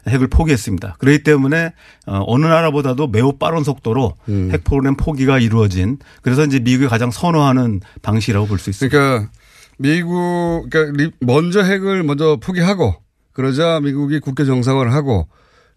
[0.08, 0.96] 핵을 포기했습니다.
[1.00, 1.72] 그렇기 때문에
[2.06, 4.50] 어 어느 나라보다도 매우 빠른 속도로 음.
[4.52, 8.96] 핵 프로그램 포기가 이루어진 그래서 이제 미국이 가장 선호하는 방식이라고 볼 수 있습니다.
[8.96, 9.30] 그러니까
[9.78, 12.94] 미국, 그러니까 리- 먼저 핵을 먼저 포기하고
[13.32, 15.26] 그러자 미국이 국교 정상화를 하고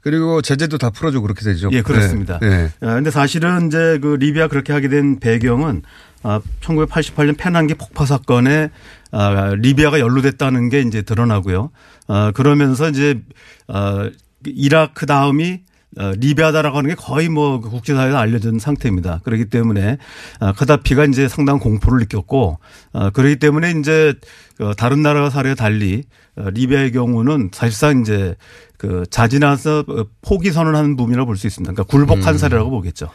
[0.02, 1.70] 그리고 제재도 다 풀어주고 그렇게 되죠.
[1.72, 2.40] 예, 그렇습니다.
[2.40, 2.72] 네.
[2.80, 2.88] 네.
[2.88, 5.82] 아, 사실은 이제 그 리비아 그렇게 하게 된 배경은
[6.24, 8.70] 아, 1988년 페난기 폭파 사건에
[9.12, 11.72] 아, 리비아가 연루됐다는 게 이제 드러나고요.
[12.08, 13.22] 아, 그러면서 이제
[13.68, 14.10] 아,
[14.46, 15.62] 이라크 다음이
[15.98, 19.22] 어, 리비아다라고 하는 게 거의 뭐그 국제사회에 알려진 상태입니다.
[19.24, 19.98] 그렇기 때문에
[20.40, 22.60] 아, 카다피가 이제 상당한 공포를 느꼈고
[22.94, 24.14] 아, 그렇기 때문에 이제
[24.60, 26.04] 어, 다른 나라와 사례와 달리
[26.36, 28.36] 어, 리비아의 경우는 사실상 이제
[28.80, 31.74] 그 자진해서 어, 포기 선언하는 부분이라고 볼 수 있습니다.
[31.74, 32.38] 그러니까 굴복한 음.
[32.40, 33.12] 사례라고 보겠죠.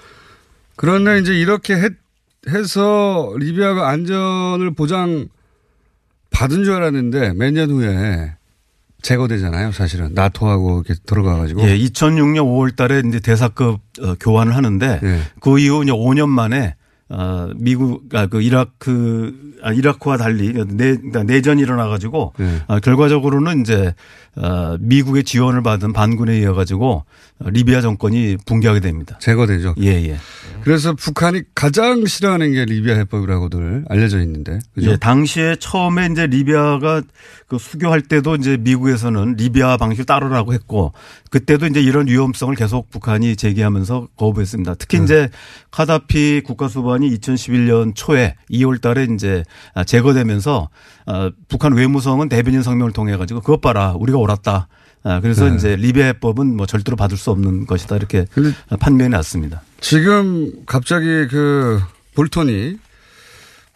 [0.76, 1.88] 그런데 이제 이렇게 해,
[2.50, 5.26] 해서 리비아가 안전을 보장
[6.30, 8.34] 받은 줄 알았는데 몇 년 후에
[9.00, 10.12] 제거되잖아요, 사실은.
[10.14, 11.62] 나토하고 이렇게 들어가가지고.
[11.62, 15.20] 예, 2006년 5월 달에 이제 대사급 어, 교환을 하는데 예.
[15.40, 16.76] 그 이후 이제 5년 만에
[17.10, 22.62] 어, 미국, 아, 그 이라크, 아, 이라크와 달리 내, 그러니까 내전이 일어나가지고 네.
[22.66, 23.94] 아, 결과적으로는 이제
[24.36, 27.04] 어, 미국의 지원을 받은 반군에 이어 가지고
[27.38, 29.18] 어, 리비아 정권이 붕괴하게 됩니다.
[29.20, 29.74] 제거되죠.
[29.80, 30.16] 예, 예.
[30.62, 34.58] 그래서 북한이 가장 싫어하는 게 리비아 해법이라고들 알려져 있는데.
[34.74, 34.92] 그죠?
[34.92, 37.02] 예, 당시에 처음에 이제 리비아가
[37.46, 40.92] 그 수교할 때도 이제 미국에서는 리비아 방식을 따르라고 했고
[41.30, 44.74] 그때도 이제 이런 위험성을 계속 북한이 제기하면서 거부했습니다.
[44.74, 45.04] 특히 네.
[45.04, 45.28] 이제
[45.70, 49.42] 카다피 국가수반 이 2011년 초에 2월 달에 이제
[49.74, 50.68] 아, 제거되면서
[51.06, 54.68] 어, 북한 외무성은 대변인 성명을 통해 가지고 그것 봐라 우리가 옳았다.
[55.06, 55.56] 아, 그래서 네.
[55.56, 58.24] 이제 리비아 해법은 뭐 절대로 받을 수 없는 것이다 이렇게
[58.80, 59.62] 판명이 났습니다.
[59.80, 61.80] 지금 갑자기 그
[62.14, 62.78] 볼턴이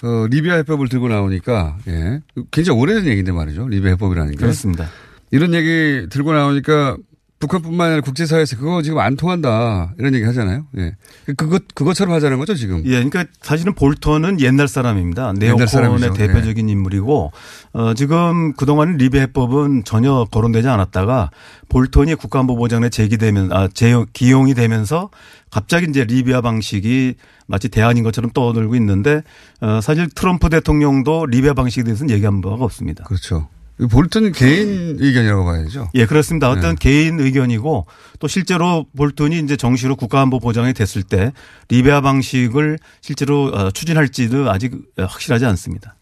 [0.05, 2.21] 어, 리비아 해법을 들고 나오니까 예.
[2.51, 3.69] 굉장히 오래된 얘기인데 말이죠.
[3.69, 4.37] 리비아 해법이라는 게.
[4.39, 4.89] 그렇습니다.
[5.31, 6.97] 이런 얘기 들고 나오니까
[7.39, 10.67] 북한뿐만 아니라 국제사회에서 그거 지금 안 통한다 이런 얘기 하잖아요.
[10.77, 10.97] 예.
[11.37, 12.83] 그것 그것처럼 하자는 거죠 지금.
[12.85, 15.35] 예, 그러니까 사실은 볼턴은 옛날 사람입니다.
[15.35, 16.15] 네오콘의 사람이죠.
[16.15, 17.31] 대표적인 인물이고
[17.75, 21.31] 어, 지금 그동안 리비아 해법은 전혀 거론되지 않았다가
[21.69, 25.11] 볼턴이 국가안보보장에 제기되면 아 제, 기용이 되면서
[25.51, 27.15] 갑자기 이제 리비아 방식이
[27.47, 29.23] 마치 대안인 것처럼 떠들고 있는데
[29.61, 33.05] 어, 사실 트럼프 대통령도 리비아 방식에 대해서는 얘기한 바가 없습니다.
[33.05, 33.49] 그렇죠.
[33.87, 35.91] 볼턴 개인 의견이라고 봐야죠.
[35.95, 36.51] 예, 그렇습니다.
[36.51, 36.77] 어떤 네.
[36.81, 37.87] 개인 의견이고
[38.19, 41.33] 또 실제로 볼턴이 이제 정식으로 국가안보 보장이 됐을 때
[41.69, 45.95] 리비아 방식을 실제로 어, 추진할지도 아직 확실하지 않습니다.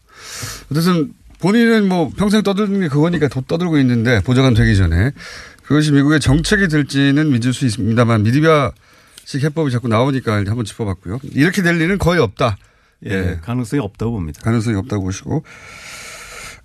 [0.71, 5.11] 어쨌든 본인은 뭐 평생 떠드는 게 그거니까 더 떠들고 있는데 보좌관 되기 전에
[5.61, 11.19] 그것이 미국의 정책이 될지는 믿을 수 있습니다만 미리비아식 해법이 자꾸 나오니까 한번 짚어봤고요.
[11.33, 12.57] 이렇게 될 일은 거의 없다.
[13.05, 14.41] 예, 가능성이 없다고 봅니다.
[14.41, 15.43] 가능성이 없다고 보시고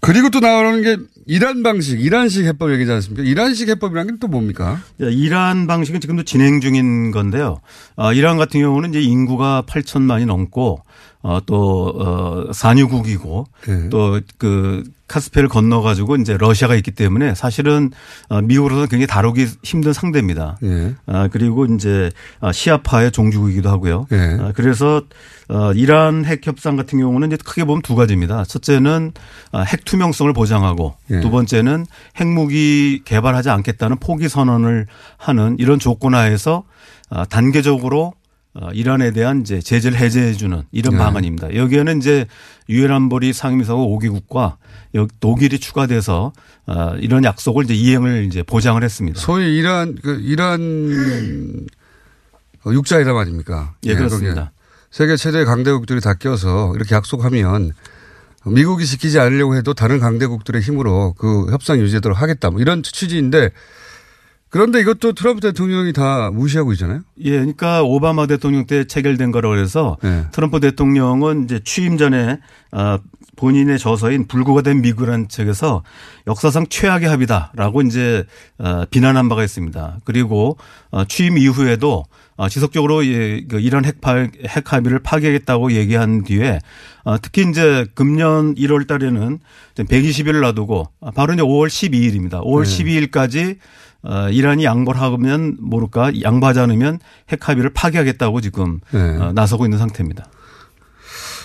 [0.03, 3.23] 그리고 또 나오는 게 이란 방식, 이란식 해법 얘기지 않습니까?
[3.23, 4.81] 이란식 해법이라는 게또 뭡니까?
[5.01, 7.61] 예, 이란 방식은 지금도 진행 중인 건데요.
[7.97, 10.83] 어, 이란 같은 경우는 이제 인구가 8천만이 넘고
[11.23, 13.89] 어, 또 어, 산유국이고 네.
[13.89, 14.83] 또그
[15.13, 17.91] 카스피를 건너 가지고 이제 러시아가 있기 때문에 사실은
[18.29, 20.59] 어, 미국으로서는 굉장히 다루기 힘든 상대입니다.
[20.63, 20.95] 예.
[21.07, 24.07] 아, 그리고 이제 아, 시아파의 종주국이기도 하고요.
[24.11, 24.39] 예.
[24.41, 25.03] 아, 그래서
[25.49, 28.45] 어, 이란 핵 협상 같은 경우는 이제 크게 보면 두 가지입니다.
[28.45, 29.13] 첫째는
[29.53, 31.21] 아, 핵 투명성을 보장하고 예.
[31.21, 36.65] 두 번째는 핵무기 개발하지 않겠다는 포기 선언을 하는 이런 조건 하에서
[37.11, 38.15] 아, 단계적으로
[38.55, 40.99] 어, 이란에 대한 이제 제재를 해제해 주는 이런 네.
[40.99, 41.55] 방안입니다.
[41.55, 42.27] 여기에는 이제
[42.69, 44.57] 유엔 안보리 상임이사국 5개국과
[45.21, 46.33] 독일이 추가돼서
[46.67, 49.19] 어, 이런 약속을 이제 이행을 이제 보장을 했습니다.
[49.19, 51.67] 소위 이란 그 이란
[52.67, 53.75] 어, 육자회담 아닙니까?
[53.85, 54.35] 예, 그렇습니다.
[54.35, 54.51] 거기에
[54.91, 57.73] 세계 최대 강대국들이 다 껴서 이렇게 약속하면
[58.45, 62.51] 미국이 지키지 않으려고 해도 다른 강대국들의 힘으로 그 협상 유지되도록 하겠다.
[62.51, 63.51] 뭐 이런 취지인데
[64.53, 67.01] 그런데 이것도 트럼프 대통령이 다 무시하고 있잖아요.
[67.21, 70.27] 예, 그러니까 오바마 대통령 때 체결된 거라고 해서 네.
[70.31, 72.39] 트럼프 대통령은 이제 취임 전에
[72.71, 72.99] 아,
[73.37, 75.83] 본인의 저서인 불구가 된 미국이라는 책에서
[76.27, 78.27] 역사상 최악의 합의다라고 이제
[78.59, 80.01] 어, 비난한 바가 있습니다.
[80.05, 80.59] 그리고
[80.91, 82.05] 어, 취임 이후에도 어,
[82.49, 86.61] 지속적으로 예, 그 이란 핵, 파, 핵 합의를 파기하겠다고 얘기한 뒤에
[87.05, 89.39] 어, 특히 이제 금년 1월 달에는
[89.77, 92.43] 120일을 놔두고 아, 바로 이제 5월 12일입니다.
[92.45, 93.09] 5월 네.
[93.09, 93.59] 12일까지
[94.05, 98.99] 어, 이란이 양보를 하면 모를까 양보하지 않으면 핵 합의를 파기하겠다고 지금 네.
[98.99, 100.27] 어, 나서고 있는 상태입니다.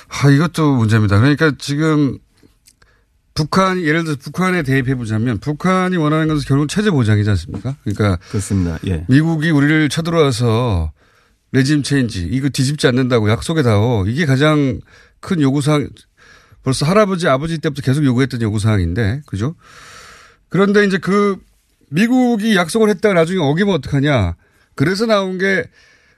[0.10, 1.20] 아, 이것도 문제입니다.
[1.20, 2.18] 그러니까 지금
[3.38, 7.76] 북한이 예를 들어서 북한에 대입해 보자면 북한이 원하는 것은 결국 체제 보장이지 않습니까?
[7.84, 8.80] 그러니까 그렇습니다.
[8.88, 9.06] 예.
[9.08, 10.92] 미국이 우리를 쳐들어와서
[11.52, 14.80] 레짐 체인지 이거 뒤집지 않는다고 약속에 닿어 이게 가장
[15.20, 15.88] 큰 요구사항
[16.64, 19.54] 벌써 할아버지 아버지 때부터 계속 요구했던 요구사항인데 그죠?
[20.50, 21.38] 그런데 이제 그
[21.90, 24.36] 미국이 약속을 했다가 나중에 어기면 어떡하냐.
[24.74, 25.64] 그래서 나온 게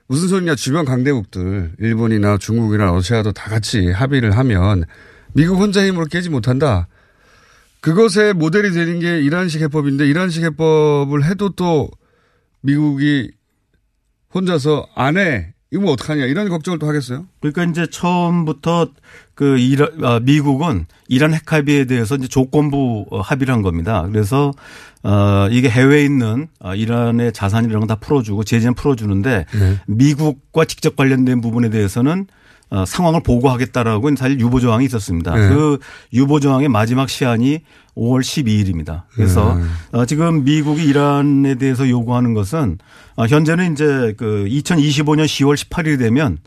[0.07, 0.55] 무슨 소리냐.
[0.55, 4.85] 주변 강대국들, 일본이나 중국이나 러시아도 다 같이 합의를 하면
[5.33, 6.87] 미국 혼자 힘으로 깨지 못한다.
[7.81, 11.89] 그것의 모델이 되는 게 이란식 해법인데 이란식 해법을 해도 또
[12.61, 13.31] 미국이
[14.33, 15.53] 혼자서 안 해.
[15.71, 16.25] 이거 어떡하냐.
[16.25, 17.27] 이런 걱정을 또 하겠어요?
[17.39, 18.89] 그러니까 이제 처음부터
[19.35, 24.03] 그 이란, 아, 미국은 이란 핵 합의에 대해서 이제 조건부 어, 합의를 한 겁니다.
[24.11, 24.51] 그래서
[25.03, 29.79] 어, 이게 해외에 있는 어, 이란의 자산 이런 거다 풀어주고 제재는 풀어주는데 네.
[29.85, 32.25] 미국과 직접 관련된 부분에 대해서는
[32.71, 35.35] 어, 상황을 보고하겠다라고 사실 유보 조항이 있었습니다.
[35.35, 35.49] 네.
[35.49, 35.79] 그
[36.13, 37.61] 유보 조항의 마지막 시한이
[37.95, 39.03] 5월 12일입니다.
[39.13, 39.63] 그래서 네.
[39.91, 42.77] 어, 지금 미국이 이란에 대해서 요구하는 것은
[43.15, 46.37] 어, 현재는 이제 그 2025년 10월 18일이 되면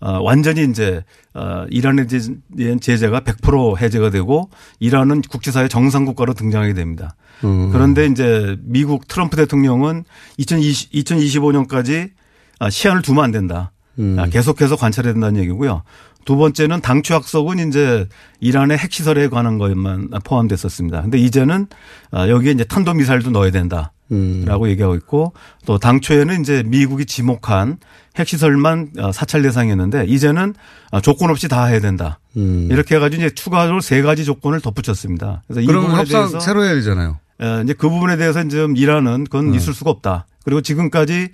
[0.00, 6.74] 어, 완전히 이제 어, 이란에 대한 제재가 100% 해제가 되고 이란은 국제사회 정상 국가로 등장하게
[6.74, 7.14] 됩니다.
[7.44, 7.70] 음.
[7.70, 10.04] 그런데 이제 미국 트럼프 대통령은
[10.38, 12.10] 2020, 2025년까지
[12.58, 13.72] 아, 시한을 두면 안 된다.
[13.98, 14.16] 음.
[14.18, 15.82] 아, 계속해서 관찰해야 된다는 얘기고요.
[16.24, 18.06] 두 번째는 당초 약속은 이제
[18.40, 21.02] 이란의 핵시설에 관한 것만 포함됐었습니다.
[21.02, 21.66] 근데 이제는
[22.10, 23.92] 아, 여기에 이제 탄도미사일도 넣어야 된다.
[24.12, 24.44] 음.
[24.46, 25.32] 라고 얘기하고 있고
[25.64, 27.78] 또 당초에는 이제 미국이 지목한
[28.18, 30.54] 핵시설만 어, 사찰 대상이었는데 이제는
[30.90, 32.18] 아, 조건 없이 다 해야 된다.
[32.36, 32.68] 음.
[32.70, 35.42] 이렇게 해가지고 이제 추가로 세 가지 조건을 덧붙였습니다.
[35.46, 37.18] 그래서 이 부분에 대해서 새로 해야 되잖아요.
[37.40, 39.54] 에, 이제 그 부분에 대해서 이제 좀 이란은 그건 음.
[39.54, 40.26] 있을 수가 없다.
[40.44, 41.30] 그리고 지금까지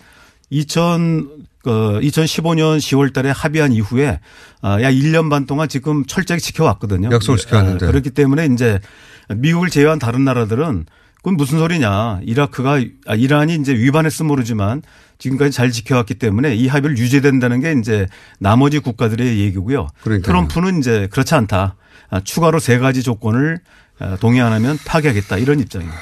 [0.51, 1.29] 2000,
[1.69, 4.21] 어, 2015년 10월 달에 합의한 이후에
[4.63, 7.11] 아, 약 1년 반 동안 지금 철저히 지켜왔거든요.
[7.13, 7.87] 약속을 예, 지켜왔는데.
[7.87, 8.81] 아, 그렇기 때문에 이제
[9.29, 12.21] 미국을 제외한 다른 나라들은 그건 무슨 소리냐.
[12.23, 14.83] 이라크가, 아, 이란이 이제 위반했으면 모르지만
[15.19, 18.07] 지금까지 잘 지켜왔기 때문에 이 합의를 유지된다는 게 이제
[18.39, 19.89] 나머지 국가들의 얘기고요.
[20.03, 20.23] 그러니까요.
[20.23, 21.77] 트럼프는 이제 그렇지 않다.
[22.11, 23.59] 아, 추가로 세 가지 조건을
[23.99, 25.99] 아, 동의 안 하면 파기하겠다 이런 입장입니다.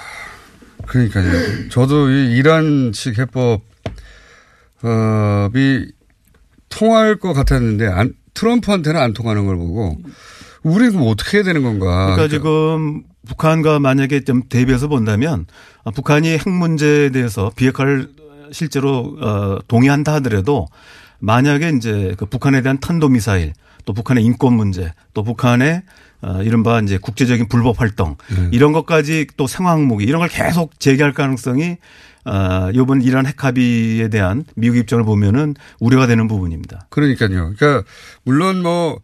[0.86, 1.68] 그러니까요.
[1.70, 3.62] 저도 이 이란식 해법
[5.54, 5.92] 이
[6.68, 9.96] 통할 것 같았는데 안, 트럼프한테는 안 통하는 걸 보고
[10.62, 12.14] 우리 그럼 어떻게 해야 되는 건가?
[12.16, 15.46] 그러니까 지금 북한과 만약에 좀 대비해서 본다면
[15.84, 18.10] 아, 북한이 핵 문제에 대해서 비핵화를
[18.52, 20.66] 실제로 어, 동의한다 하더라도
[21.18, 23.52] 만약에 이제 그 북한에 대한 탄도 미사일
[23.84, 25.82] 또 북한의 인권 문제 또 북한의
[26.22, 28.16] 어, 이른바 이제 국제적인 불법 활동
[28.52, 31.76] 이런 것까지 또 생화항목이 이런 걸 계속 제기할 가능성이
[32.26, 36.86] 어, 이번 이란 핵 합의에 대한 미국 입장을 보면은 우려가 되는 부분입니다.
[36.90, 37.52] 그러니까요.
[37.56, 37.84] 그러니까
[38.24, 39.00] 물론 뭐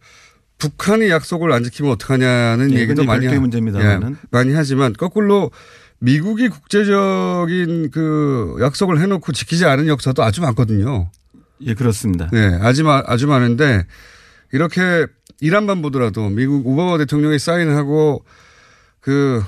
[0.57, 4.11] 북한이 약속을 안 지키면 어떡하냐는 예, 얘기도 많이 하- 문제입니다만은.
[4.11, 5.51] 예, 많이 하지만 거꾸로
[5.99, 11.09] 미국이 국제적인 그 약속을 해놓고 지키지 않은 역사도 아주 많거든요.
[11.61, 12.29] 예, 그렇습니다.
[12.33, 13.85] 네, 아주, 많- 아주 많은데
[14.51, 15.05] 이렇게
[15.39, 18.23] 이란만 보더라도 미국 오바마 대통령이 사인하고
[18.99, 19.41] 그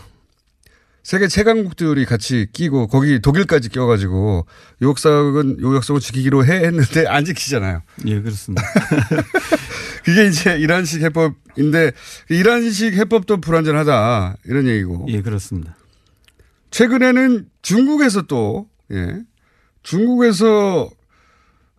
[1.06, 4.48] 세계 최강국들이 같이 끼고 거기 독일까지 껴가지고
[4.82, 7.84] 요 약속은 요 약속을 지키기로 해 했는데 안 지키잖아요.
[8.08, 8.64] 예, 그렇습니다.
[10.04, 11.92] 그게 이제 이란식 해법인데
[12.30, 15.06] 이란식 해법도 불완전하다 이런 얘기고.
[15.10, 15.76] 예, 그렇습니다.
[16.72, 19.22] 최근에는 중국에서 또 예.
[19.84, 20.90] 중국에서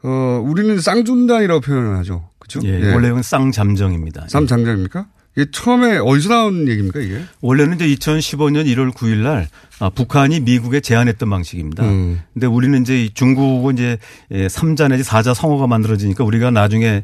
[0.05, 2.31] 어 우리는 쌍준단이라고 표현을 하죠.
[2.39, 2.61] 그렇죠?
[2.65, 4.29] 예, 원래는 쌍잠정입니다.
[4.29, 5.09] 쌍잠정입니까?
[5.37, 7.21] 이게 처음에 어디서 나온 얘기입니까 이게?
[7.43, 11.85] 원래는 이제 2015년 1월 9일 날 아, 북한이 미국에 제안했던 방식입니다.
[11.85, 12.23] 음.
[12.33, 13.99] 근데 우리는 이제 이 중국은 이제
[14.31, 17.03] 3자 내지 4자 성어가 만들어지니까 우리가 나중에 어,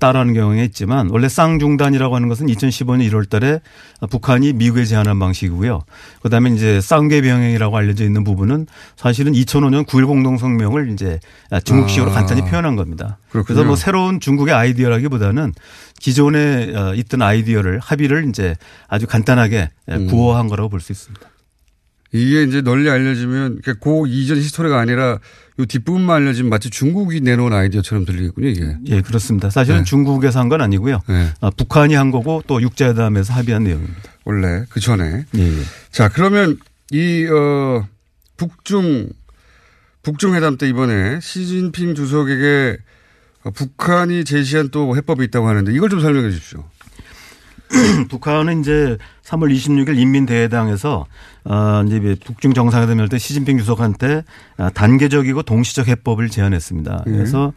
[0.00, 3.60] 따라하는 경우가 있지만 원래 쌍중단이라고 하는 것은 2015년 1월 달에
[4.10, 5.82] 북한이 미국에 제안한 방식이고요.
[6.22, 8.66] 그다음에 이제 쌍계 병행이라고 알려져 있는 부분은
[8.96, 11.20] 사실은 2005년 9.1 공동성명을 이제
[11.64, 12.14] 중국식으로 아.
[12.14, 13.18] 간단히 표현한 겁니다.
[13.30, 13.54] 그렇군요.
[13.54, 15.52] 그래서 뭐 새로운 중국의 아이디어라기보다는
[16.00, 18.56] 기존에 어, 있던 아이디어를 합의를 이제
[18.88, 20.06] 아주 간단하게 음.
[20.08, 21.26] 구호한 거라고 볼 수 있습니다.
[22.12, 25.18] 이게 이제 널리 알려지면 그고 이전 히스토리가 아니라
[25.60, 28.76] 요 뒷부분만 알려지면 마치 중국이 내놓은 아이디어처럼 들리겠군요 이게.
[28.86, 29.50] 예, 그렇습니다.
[29.50, 29.84] 사실은 네.
[29.84, 31.00] 중국에서 한 건 아니고요.
[31.08, 31.28] 네.
[31.40, 34.00] 아, 북한이 한 거고 또 육자회담에서 합의한 내용입니다.
[34.24, 35.24] 원래 그 전에.
[35.36, 35.62] 예, 예.
[35.90, 36.58] 자 그러면
[36.92, 37.86] 이 어,
[38.36, 39.08] 북중
[40.02, 42.78] 북중 회담 때 이번에 시진핑 주석에게
[43.44, 46.64] 어, 북한이 제시한 또 해법이 있다고 하는데 이걸 좀 설명해 주십시오.
[48.08, 51.06] 북한은 이제 3월 26일 인민대회당에서
[51.44, 54.22] 어 이제 북중 정상회담 할때 시진핑 주석한테
[54.56, 57.04] 아, 단계적이고 동시적 해법을 제안했습니다.
[57.06, 57.12] 음.
[57.12, 57.52] 그래서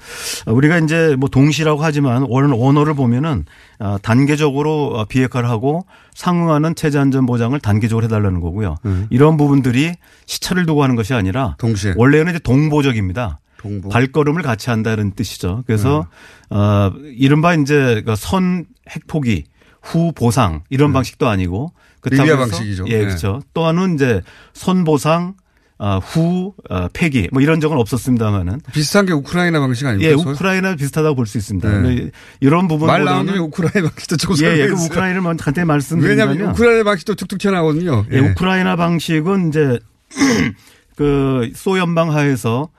[0.47, 3.45] 우리가 이제 뭐 동시라고 하지만 원- 원어를 보면은
[3.79, 8.77] 아, 단계적으로 어, 비핵화를 하고 상응하는 체제 안전 보장을 단계적으로 해달라는 거고요.
[8.85, 9.07] 음.
[9.09, 9.93] 이런 부분들이
[10.25, 13.39] 시차를 두고 하는 것이 아니라 동시에 원래는 이제 동보적입니다.
[13.59, 13.89] 동보.
[13.89, 15.63] 발걸음을 같이 한다는 뜻이죠.
[15.67, 16.07] 그래서
[16.49, 16.57] 네.
[16.57, 19.43] 어 이른바 이제 그선 핵포기
[19.81, 21.71] 후 보상 이런 방식도 아니고
[22.01, 22.85] 그렇다고 방식이죠.
[22.87, 23.05] 예, 네.
[23.05, 23.41] 그렇죠.
[23.53, 24.21] 또 하나는 이제
[24.53, 25.35] 선 보상
[25.77, 30.11] 어, 후 어, 폐기 뭐 이런 적은 없었습니다만은 비슷한 게 우크라이나 방식 아닙니까?
[30.11, 30.13] 예?
[30.13, 31.81] 우크라이나 비슷하다고 볼 수 있습니다.
[31.81, 32.11] 네.
[32.39, 34.73] 이런 부분 말 나온 김에 우크라이나 방식도 조금 예, 예, 그.
[34.73, 38.05] 우크라이나를 먼저 간단히 말씀드리면 왜냐하면 우크라이나 방식도 툭툭 튀어나오거든요.
[38.11, 39.79] 예, 우크라이나 방식은 이제
[40.95, 42.69] 그 소연방 하에서 어,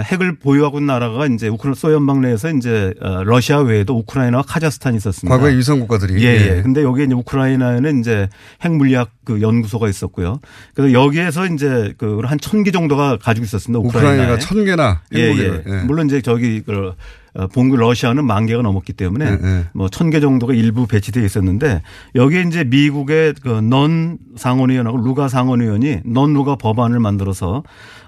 [0.00, 5.34] 핵을 보유하고 있는 나라가 이제 우크라 소연방 내에서 이제 어, 러시아 외에도 우크라이나와 카자흐스탄이 있었습니다.
[5.36, 6.22] 과거의 위성 국가들이.
[6.24, 6.56] 예, 예.
[6.58, 6.62] 예.
[6.62, 8.28] 근데 여기에 이제 우크라이나에는 이제
[8.62, 10.40] 핵물리학 그 연구소가 있었고요.
[10.74, 13.78] 그래서 여기에서 이제 그 한 천 개 정도가 가지고 있었습니다.
[13.80, 14.12] 우크라이나에.
[14.14, 15.18] 우크라이나가 천 개나 예.
[15.20, 15.62] 예.
[15.66, 15.82] 예.
[15.84, 16.94] 물론 이제 저기 그
[17.34, 19.64] 어, 본국 러시아는 만 개가 넘었기 때문에 예, 예.
[19.72, 21.80] 뭐천 개 정도가 일부 배치되어 있었는데
[22.14, 27.62] 여기에 이제 미국의 그넌 상원의원하고 루가 상원의원이 넌 루가 법안을 만들어서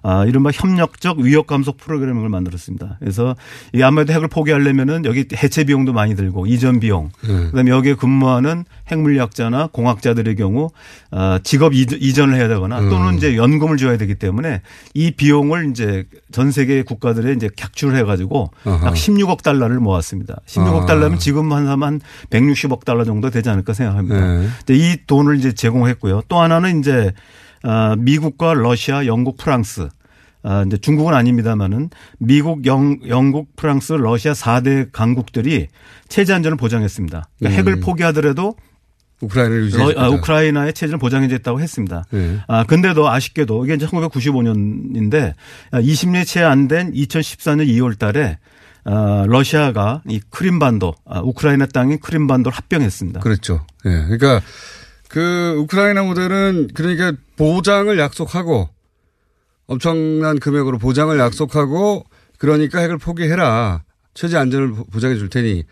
[0.06, 2.98] 아, 이른바 협력적 위협 감소 프로그램을 만들었습니다.
[3.00, 3.34] 그래서
[3.72, 7.32] 이 아무래도 핵을 포기하려면은 여기 해체 비용도 많이 들고 이전 비용 예.
[7.46, 10.70] 그다음에 여기에 근무하는 핵물리학자나 공학자들의 경우
[11.10, 13.14] 아, 직업 이전- 이전을 해야 되거나 또는 음.
[13.14, 14.60] 이제 연금을 줘야 되기 때문에
[14.92, 18.50] 이 비용을 이제 전 세계 국가들에 이제 객출해 가지고.
[18.66, 20.36] 약 10년 16억 달러를 모았습니다.
[20.46, 20.86] 16억 아.
[20.86, 22.00] 달러면 지금 환산하면 한
[22.30, 24.38] 160억 달러 정도 되지 않을까 생각합니다.
[24.66, 24.74] 네.
[24.74, 26.22] 이 돈을 이제 제공했고요.
[26.28, 27.43] 또 하나는 이제 아,
[27.98, 29.88] 미국과 러시아, 영국, 프랑스
[30.42, 31.88] 아, 이제 중국은 아닙니다만은
[32.18, 35.68] 미국, 영, 영국, 프랑스, 러시아 4대 강국들이
[36.08, 37.28] 체제 안전을 보장했습니다.
[37.38, 37.66] 그러니까 음.
[37.66, 38.54] 핵을 포기하더라도
[39.22, 42.04] 우크라이나를 러- 유지해 아, 우크라이나의 체제를 보장해줬다고 했습니다.
[42.10, 42.38] 네.
[42.46, 45.32] 아, 근데도 아쉽게도 이게 이제 1995년인데
[45.72, 48.38] 20년이 채안 된 2014년 2월 달에
[48.86, 53.20] 아, 러시아가 이 크림반도, 아, 우크라이나 땅인 크림반도를 합병했습니다.
[53.20, 53.64] 그렇죠.
[53.86, 53.90] 예.
[54.10, 54.42] 그러니까
[55.08, 58.68] 그 우크라이나 모델은 그러니까 보장을 약속하고
[59.66, 62.04] 엄청난 금액으로 보장을 약속하고
[62.38, 63.82] 그러니까 핵을 포기해라.
[64.14, 65.64] 최저 안전을 보- 보장해 줄 테니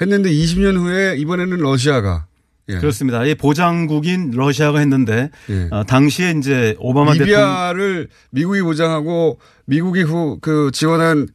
[0.00, 2.26] 했는데 20년 후에 이번에는 러시아가
[2.68, 2.76] 예.
[2.78, 3.24] 그렇습니다.
[3.24, 5.68] 이 보장국인 러시아가 했는데 예.
[5.70, 11.28] 아, 당시에 이제 오바마 대통령 리비아를 미국이 보장하고 미국이 후 그 지원한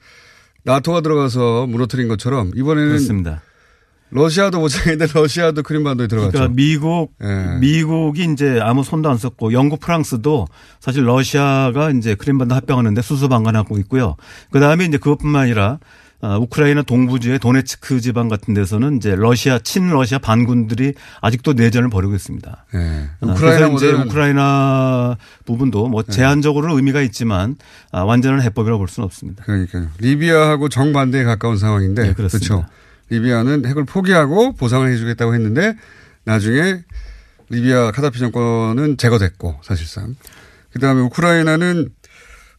[0.64, 3.42] 나토가 들어가서 무너뜨린 것처럼 이번에는 그렇습니다.
[4.10, 6.32] 러시아도 보장했는데 러시아도 크림반도에 들어갔죠.
[6.32, 7.58] 그러니까 미국 예.
[7.60, 10.48] 미국이 이제 아무 손도 안 썼고 영국 프랑스도
[10.80, 14.16] 사실 러시아가 이제 크림반도 합병하는데 수수방관하고 있고요.
[14.52, 15.80] 그 다음에 이제 그것뿐만 아니라
[16.20, 22.66] 아, 우크라이나 동부주의 도네츠크 지방 같은 데서는 이제 러시아 친러시아 반군들이 아직도 내전을 벌이고 있습니다.
[22.74, 23.10] 예.
[23.22, 26.12] 아, 우크라이나 그래서 이제 우크라이나 부분도 뭐 네.
[26.12, 27.56] 제한적으로는 의미가 있지만
[27.92, 29.44] 아, 완전한 해법이라고 볼 수는 없습니다.
[29.44, 29.90] 그러니까요.
[30.00, 32.56] 리비아하고 정반대에 가까운 상황인데 네, 그렇습니다.
[32.56, 32.68] 그렇죠.
[33.10, 35.76] 리비아는 핵을 포기하고 보상을 해주겠다고 했는데
[36.24, 36.84] 나중에
[37.50, 40.16] 리비아 카다피 정권은 제거됐고 사실상
[40.72, 41.90] 그 다음에 우크라이나는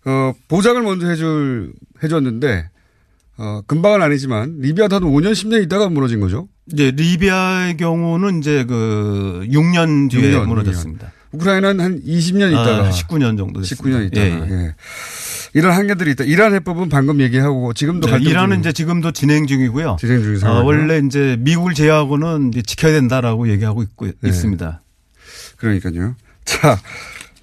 [0.06, 1.72] 어 보장을 먼저 해줄
[2.02, 2.70] 해줬는데
[3.36, 6.48] 어 금방은 아니지만 리비아도 한 5년 10년 있다가 무너진 거죠.
[6.72, 11.12] 이제 리비아의 경우는 이제 그 6년 뒤에 6년, 무너졌습니다.
[11.32, 13.98] 우크라이나는 한 20년 있다가 아, 19년 정도 됐습니다.
[13.98, 14.64] 19년 있다가 예, 예.
[14.66, 14.74] 예.
[15.54, 16.24] 이런 한계들이 있다.
[16.24, 18.60] 이란 해법은 방금 얘기하고 지금도 네, 이란은.
[18.60, 19.96] 이제 지금도 진행 중이고요.
[20.00, 20.64] 진행 중인 어, 상황이요.
[20.66, 24.28] 원래 이제 미국을 제외하고는 이제 지켜야 된다라고 얘기하고 있고 네.
[24.28, 24.82] 있습니다.
[25.56, 26.14] 그러니까요.
[26.44, 26.78] 자,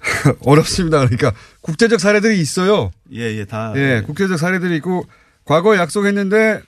[0.40, 0.98] 어렵습니다.
[0.98, 2.90] 그러니까 국제적 사례들이 있어요.
[3.12, 3.72] 예, 예, 다.
[3.76, 5.06] 예, 국제적 사례들이 있고
[5.44, 6.60] 과거에 약속했는데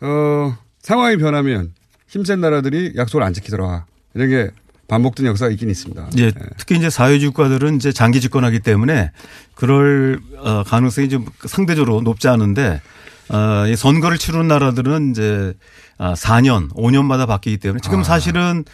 [0.00, 1.72] 어, 상황이 변하면
[2.08, 3.86] 힘센 나라들이 약속을 안 지키더라.
[4.14, 4.50] 이런 게
[4.88, 6.10] 반복된 역사가 있긴 있습니다.
[6.18, 9.12] 예, 특히 이제 사회주의 국가들은 이제 장기 집권하기 때문에
[9.54, 12.80] 그럴 어, 가능성이 좀 상대적으로 높지 않은데
[13.28, 15.54] 어, 이 선거를 치르는 나라들은 이제
[15.91, 18.02] 아, 4년, 5년마다 바뀌기 때문에 지금 아.
[18.02, 18.64] 사실은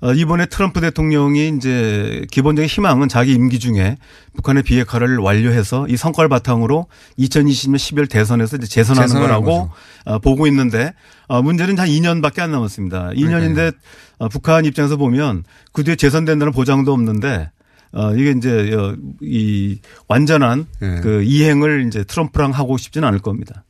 [0.00, 3.98] 어, 이번에 트럼프 대통령이 이제 기본적인 희망은 자기 임기 중에
[4.34, 6.86] 북한의 비핵화를 완료해서 이 성과를 바탕으로
[7.18, 9.70] 2020년 12월 대선에서 이제 재선하는 거라고
[10.04, 10.92] 어, 보고 있는데
[11.26, 13.10] 어, 문제는 한 2년밖에 안 남았습니다.
[13.10, 13.74] 2년인데
[14.18, 17.50] 어, 북한 입장에서 보면 그 뒤에 재선된다는 보장도 없는데
[17.92, 21.00] 어, 이게 이제 어, 이 완전한 예.
[21.02, 23.64] 그 이행을 이제 트럼프랑 하고 싶지는 않을 겁니다.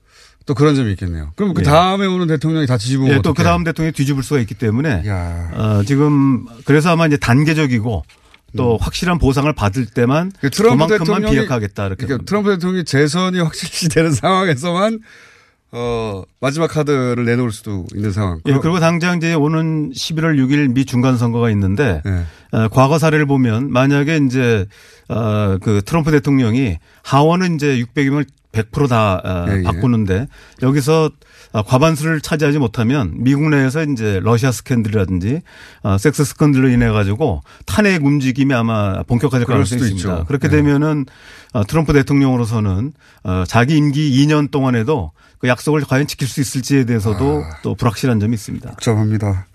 [0.48, 1.30] 또 그런 점이 있겠네요.
[1.36, 1.64] 그럼 그 예.
[1.64, 3.34] 다음에 오는 대통령이 다 뒤집으면 예, 또 어떡해?
[3.34, 5.50] 그 다음 대통령이 뒤집을 수가 있기 때문에 야.
[5.52, 8.02] 어, 지금 그래서 아마 이제 단계적이고
[8.56, 10.32] 또 확실한 보상을 받을 때만 음.
[10.40, 15.00] 그 트럼프 그만큼만 비핵하겠다 이렇게 그러니까 트럼프 대통령이 재선이 확실시 되는 상황에서만
[15.70, 18.40] 어, 마지막 카드를 내놓을 수도 있는 상황.
[18.46, 22.24] 예, 그리고 당장 이제 오는 11월 6일 미 중간 선거가 있는데 네.
[22.52, 24.64] 어, 과거 사례를 보면 만약에 이제
[25.10, 29.62] 어, 그 트럼프 대통령이 하원은 이제 600이면 100%다 어, 예, 예.
[29.62, 30.26] 바꾸는데
[30.62, 31.10] 여기서
[31.52, 35.40] 어, 과반수를 차지하지 못하면 미국 내에서 이제 러시아 스캔들이라든지
[35.82, 40.12] 어, 섹스 스캔들로 인해 가지고 탄핵 움직임이 아마 본격화될 가능성이 있습니다.
[40.12, 40.24] 있죠.
[40.26, 40.56] 그렇게 네.
[40.56, 41.06] 되면은
[41.52, 42.92] 어, 트럼프 대통령으로서는
[43.24, 47.56] 어, 자기 임기 2년 동안에도 그 약속을 과연 지킬 수 있을지에 대해서도 아.
[47.62, 48.70] 또 불확실한 점이 있습니다.
[48.70, 49.46] 복잡합니다.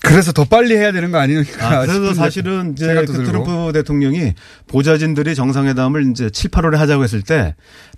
[0.00, 1.66] 그래서 더 빨리 해야 되는 거 아니니까.
[1.66, 3.24] 아, 그래서 사실은 이제 그 들고.
[3.24, 4.34] 트럼프 대통령이
[4.66, 7.54] 보좌진들이 정상회담을 이제 7, 8월에 하자고 했을 때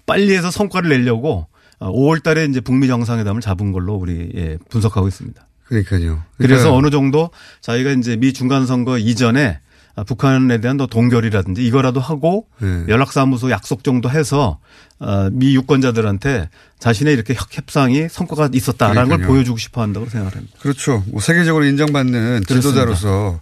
[0.07, 1.47] 빨리 해서 성과를 내려고
[1.81, 5.47] 5월 달에 이제 북미 정상회담을 잡은 걸로 우리 예, 분석하고 있습니다.
[5.65, 6.23] 그러니까요.
[6.37, 7.31] 그래서 그러니까 어느 정도
[7.61, 9.61] 자기가 이제 미 중간 선거 이전에 아,
[10.05, 12.85] 북한에 대한 더 동결이라든지 이거라도 하고 네.
[12.89, 14.59] 연락사무소 약속 정도 해서
[14.99, 16.49] 어, 미 유권자들한테
[16.79, 19.29] 자신의 이렇게 협- 협상이 성과가 있었다라는 걸 그러니까요.
[19.29, 20.59] 보여주고 싶어 한다고 생각합니다.
[20.61, 21.03] 그렇죠.
[21.09, 22.45] 뭐 세계적으로 인정받는.
[22.47, 23.41] 지도자로서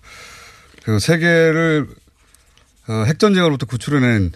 [0.84, 1.88] 그 세계를
[2.88, 4.32] 어, 핵전쟁으로부터 구출해낸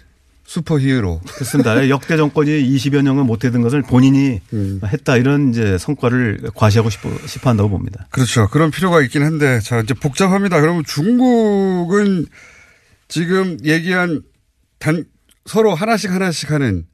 [0.53, 1.19] 슈퍼 히어로.
[1.25, 1.89] 그렇습니다.
[1.89, 4.79] 역대 정권이 20여 년을 못했던 것을 본인이 음.
[4.85, 8.05] 했다 이런 이제 성과를 과시하고 싶어, 싶어 한다고 봅니다.
[8.11, 8.47] 그렇죠.
[8.49, 10.61] 그런 필요가 있긴 한데 자 이제 복잡합니다.
[10.61, 12.27] 그러면 중국은
[13.07, 14.21] 지금 얘기한
[14.77, 15.05] 단
[15.47, 16.85] 서로 하나씩 하나씩 하는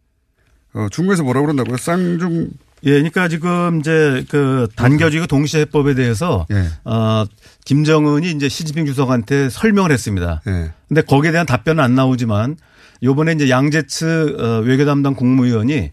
[0.74, 1.76] 어, 중국에서 뭐라고 그런다고요?
[1.76, 2.51] 쌍중
[2.86, 6.66] 예, 그러니까 지금 이제 그 단겨지고 동시에 해법에 대해서 예.
[6.86, 7.26] 어,
[7.66, 10.41] 김정은이 이제 시진핑 주석한테 설명을 했습니다.
[10.47, 10.72] 예.
[10.88, 12.55] 근데 거기에 대한 답변은 안 나오지만
[13.04, 15.91] 요번에 이제 양재츠 어, 외교 담당 국무위원이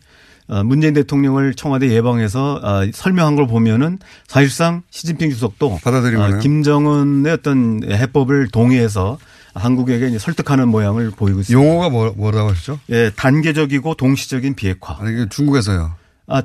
[0.49, 5.79] 어, 문재인 대통령을 청와대 예방해서 어, 설명한 걸 보면은 사실상 시진핑 주석도.
[6.37, 9.19] 어, 김정은의 어떤 해법을 동의해서
[9.55, 11.53] 한국에게 설득하는 모양을 보이고 있습니다.
[11.53, 12.79] 용어가 뭐, 뭐라고 하셨죠?
[12.91, 14.99] 예, 단계적이고 동시적인 비핵화.
[15.01, 15.95] 아니, 이게 중국에서요.
[16.29, 16.43] 아,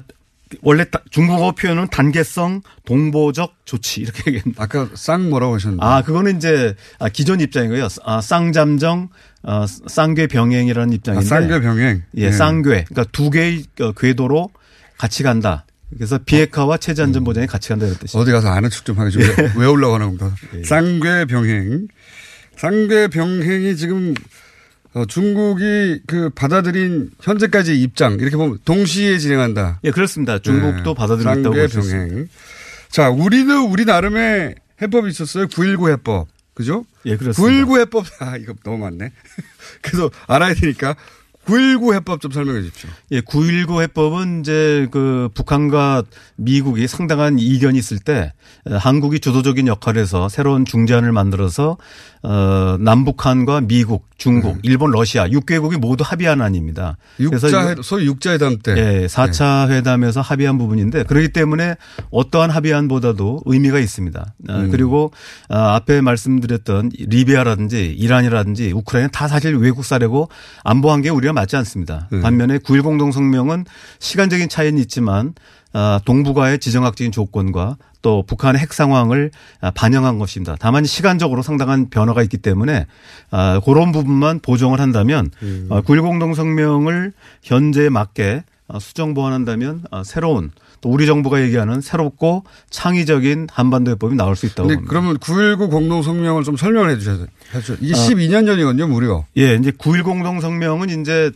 [0.61, 4.61] 원래 다- 중국어 표현은 단계성 동보적 조치 이렇게 얘기했는데.
[4.61, 5.85] 아까 쌍 뭐라고 하셨는데.
[5.85, 7.87] 아, 그거는 이제 아, 기존 입장이고요.
[8.03, 9.09] 아, 쌍잠정,
[9.43, 11.25] 어, 쌍궤 병행이라는 입장인데.
[11.25, 12.03] 아, 쌍궤 병행.
[12.17, 12.31] 예, 예.
[12.31, 12.85] 쌍궤.
[12.89, 14.49] 그러니까 두 개의 어, 궤도로
[14.97, 15.65] 같이 간다.
[15.95, 18.17] 그래서 비핵화와 체제 안전 보장이 같이 간다 이런 뜻이죠.
[18.19, 19.27] 어디 가서 아는 척 좀 하게 좀 예.
[19.57, 20.33] 외우려고 하나 봅니다.
[20.65, 21.87] 쌍궤 병행.
[22.57, 24.13] 쌍궤 병행이 지금
[24.93, 29.79] 어, 중국이 그 받아들인 현재까지 입장 이렇게 보면 동시에 진행한다.
[29.83, 30.39] 예, 그렇습니다.
[30.39, 31.57] 중국도 받아들이고 있다고.
[31.59, 32.31] 있습니다.
[32.89, 35.47] 자, 우리도 우리 나름의 해법이 있었어요.
[35.47, 36.27] 919 해법.
[36.53, 36.85] 그죠?
[37.05, 37.41] 예, 그렇습니다.
[37.41, 38.05] 919 해법.
[38.19, 39.11] 아, 이거 너무 많네.
[39.81, 40.95] 그래서 알아야 되니까
[41.45, 42.89] 919 해법 좀 설명해 주십시오.
[43.11, 46.03] 예, 9.19 해법은 이제 그 북한과
[46.35, 48.33] 미국이 상당한 이견이 있을 때
[48.69, 51.77] 어, 한국이 주도적인 역할에서 새로운 중재안을 만들어서
[52.23, 56.97] 어, 남북한과 미국, 중국, 일본, 러시아 6개국이 모두 합의한 안입니다.
[57.17, 57.53] 그래서 네.
[57.57, 58.75] 육자 이거- 소위 육자회담 때.
[58.77, 61.75] 예, 4차 회담에서 합의한 부분인데 그렇기 때문에
[62.11, 64.35] 어떠한 합의안보다도 의미가 있습니다.
[64.49, 64.69] 아, 음.
[64.69, 65.11] 그리고
[65.49, 70.29] 아, 앞에 말씀드렸던 리비아라든지 이란이라든지 우크라이나 다 사실 외국 사례고
[70.63, 72.07] 안보 한계 우리가 맞지 않습니다.
[72.11, 72.21] 네.
[72.21, 73.65] 반면에 9.1 공동성명은
[73.99, 75.33] 시간적인 차이는 있지만
[75.73, 80.55] 아, 동북아의 지정학적인 조건과 또 북한의 핵 상황을 아, 반영한 것입니다.
[80.59, 82.87] 다만 시간적으로 상당한 변화가 있기 때문에
[83.29, 85.67] 아, 그런 부분만 보정을 한다면 음.
[85.69, 87.13] 어, 9.1 공동성명을
[87.43, 90.51] 현재에 맞게 어, 수정 보완한다면 어, 새로운
[90.81, 94.89] 또 우리 정부가 얘기하는 새롭고 창의적인 한반도 해법이 나올 수 있다고 봅니다.
[94.89, 97.27] 그러면 919 공동성명을 좀 설명을 해 주셔야 돼요.
[97.79, 97.97] 이게 아.
[97.97, 99.25] 12년 전이거든요, 무려.
[99.37, 101.31] 예, 이제 9.1 공동성명은 이제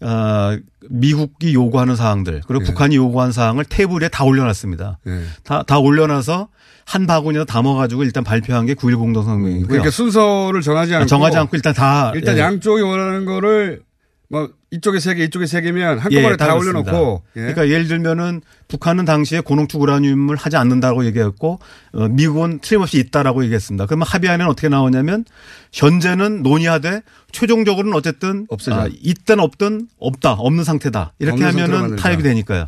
[0.00, 0.56] 어,
[0.88, 2.66] 미국이 요구하는 사항들 그리고 예.
[2.66, 4.98] 북한이 요구한 사항을 테이블에 다 올려놨습니다.
[5.44, 6.48] 다, 다 올려놔서
[6.84, 9.66] 한 바구니에 담아가지고 일단 발표한 게 9.1 공동성명이고요.
[9.66, 12.40] 그러니까 순서를 정하지 않고 정하지 않고 일단 다 일단 예.
[12.40, 13.82] 양쪽이 원하는 거를
[14.30, 16.92] 뭐 이쪽에 세 개, 이쪽에 세 개면 한꺼번에 예, 다 그렇습니다.
[16.92, 17.22] 올려놓고.
[17.36, 17.40] 예.
[17.40, 21.58] 그러니까 예를 들면은 북한은 당시에 고농축 우라늄을 하지 않는다고 얘기했고
[21.92, 23.86] 어, 미국은 틀림없이 있다라고 얘기했습니다.
[23.86, 25.24] 그러면 합의안에는 어떻게 나오냐면
[25.72, 27.00] 현재는 논의하되
[27.32, 28.76] 최종적으로는 어쨌든 없애자.
[28.76, 31.96] 아, 있든 없든 없다 없는 상태다 이렇게 없는 하면은.
[31.96, 32.66] 타협이 되니까요.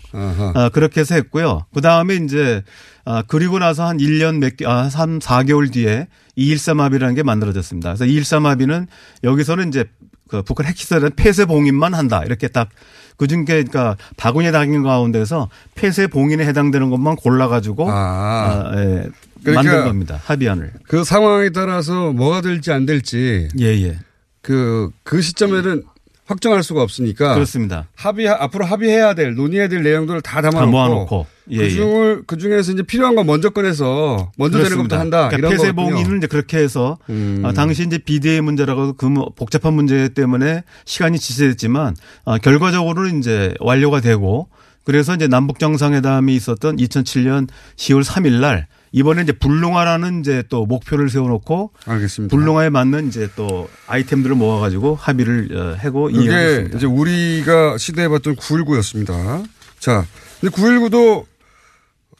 [0.55, 1.67] 아, 그렇게 해서 했고요.
[1.75, 2.63] 그 다음에 이제
[3.05, 7.91] 아, 그리고 나서 한 1년 몇 개, 아, 한 4개월 뒤에 213 합의라는 게 만들어졌습니다.
[7.91, 8.87] 그래서 213 합의는
[9.25, 9.85] 여기서는 이제
[10.31, 12.23] 그 북한 핵시설에 대한 폐쇄 봉인만 한다.
[12.25, 12.69] 이렇게 딱
[13.17, 19.09] 그중에 그러니까 바구니에 담긴 가운데서 폐쇄 봉인에 해당되는 것만 골라가지고 아, 예,
[19.43, 20.21] 그러니까 만든 겁니다.
[20.25, 20.73] 합의안을.
[20.85, 23.49] 그 상황에 따라서 뭐가 될지 안 될지.
[23.59, 23.99] 예, 예.
[24.41, 25.83] 그, 그 시점에는
[26.31, 27.35] 확정할 수가 없으니까.
[27.35, 27.89] 그렇습니다.
[27.97, 30.71] 합의, 앞으로 합의해야 될, 논의해야 될 내용들을 다다 담아놓고.
[30.71, 31.27] 모아놓고.
[31.51, 31.71] 예, 그 예.
[31.71, 34.99] 중을, 그 중에서 이제 필요한 거 먼저 꺼내서 먼저 되는 것부터 그렇습니다.
[35.01, 35.29] 한다.
[35.29, 35.89] 그러니까 이런 폐쇄 거군요.
[35.89, 35.93] 음.
[35.95, 36.99] 봉인은 이제 그렇게 해서
[37.43, 44.01] 아, 당시 이제 비대위 문제라고 그뭐 복잡한 문제 때문에 시간이 지체됐지만 아, 결과적으로는 이제 완료가
[44.01, 44.49] 되고
[44.85, 51.09] 그래서 이제 남북 정상회담이 있었던 2007년 10월 3일 날 이번에 이제 불능화라는 이제 또 목표를
[51.09, 52.35] 세워놓고 알겠습니다.
[52.37, 56.69] 불능화에 맞는 이제 또 아이템들을 모아가지고 합의를 어, 하고 이게.
[56.75, 59.45] 이제 우리가 시대해봤던 919였습니다.
[59.79, 60.05] 자,
[60.41, 61.25] 근데 919도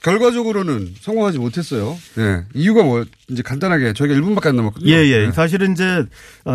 [0.03, 1.97] 결과적으로는 성공하지 못했어요.
[2.15, 2.45] 네.
[2.55, 4.91] 이유가 뭐, 이제 간단하게 저희가 1분밖에 안 남았거든요.
[4.91, 5.27] 예, 예.
[5.27, 5.33] 네.
[5.33, 6.05] 사실은 이제,
[6.45, 6.53] 어,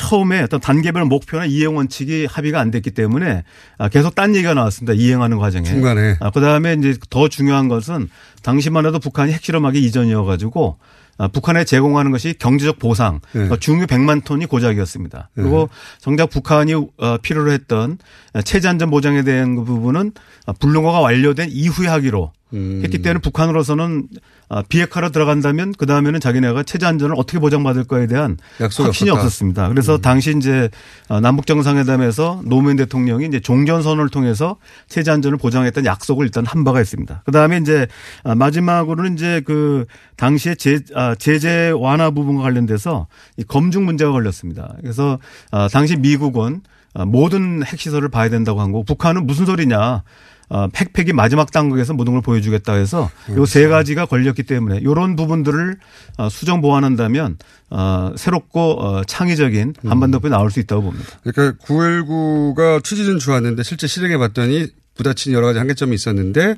[0.00, 3.44] 처음에 어떤 단계별 목표나 이행 원칙이 합의가 안 됐기 때문에
[3.76, 4.94] 아, 계속 딴 얘기가 나왔습니다.
[4.94, 5.64] 이행하는 과정에.
[5.64, 6.16] 중간에.
[6.20, 8.08] 아, 그 다음에 이제 더 중요한 것은
[8.42, 10.78] 당시만 해도 북한이 핵실험하기 이전이어 가지고
[11.18, 13.46] 아, 북한에 제공하는 것이 경제적 보상, 네.
[13.50, 15.28] 어, 중유 100만 톤이 고작이었습니다.
[15.34, 17.98] 그리고 정작 북한이 어, 필요로 했던
[18.42, 20.12] 체제 안전 보장에 대한 그 부분은
[20.46, 22.80] 아, 불능화가 완료된 이후에 하기로 음.
[22.84, 24.08] 했기 때문에 북한으로서는
[24.48, 29.22] 아, 비핵화로 들어간다면 그 다음에는 자기네가 체제 안전을 어떻게 보장받을 거에 대한 약속이 확신이 없었다.
[29.22, 29.24] 음.
[29.24, 29.68] 없었습니다.
[29.68, 30.68] 그래서 당시 이제
[31.08, 34.56] 어, 남북 정상회담에서 노무현 대통령이 이제 종전선언을 통해서
[34.88, 37.22] 체제 안전을 보장했던 약속을 일단 한 바가 있습니다.
[37.24, 37.86] 그 다음에 이제
[38.24, 39.86] 아, 마지막으로는 이제 그
[40.16, 44.74] 당시에 제, 아, 제재 완화 부분과 관련돼서 이 검증 문제가 걸렸습니다.
[44.80, 45.20] 그래서
[45.52, 50.02] 아, 당시 미국은 아, 모든 핵시설을 봐야 된다고 한 거고 북한은 무슨 소리냐.
[50.50, 55.76] 어, 팩팩이 마지막 단계에서 모든 걸 보여주겠다 해서 요 세 가지가 걸렸기 때문에 이런 부분들을
[56.18, 57.38] 어, 수정 보완한다면
[57.70, 61.08] 어, 새롭고 어, 창의적인 한반도법이 나올 수 있다고 봅니다.
[61.22, 66.56] 그러니까 919가 취지는 좋았는데 실제 실행해 봤더니 부딪힌 여러 가지 한계점이 있었는데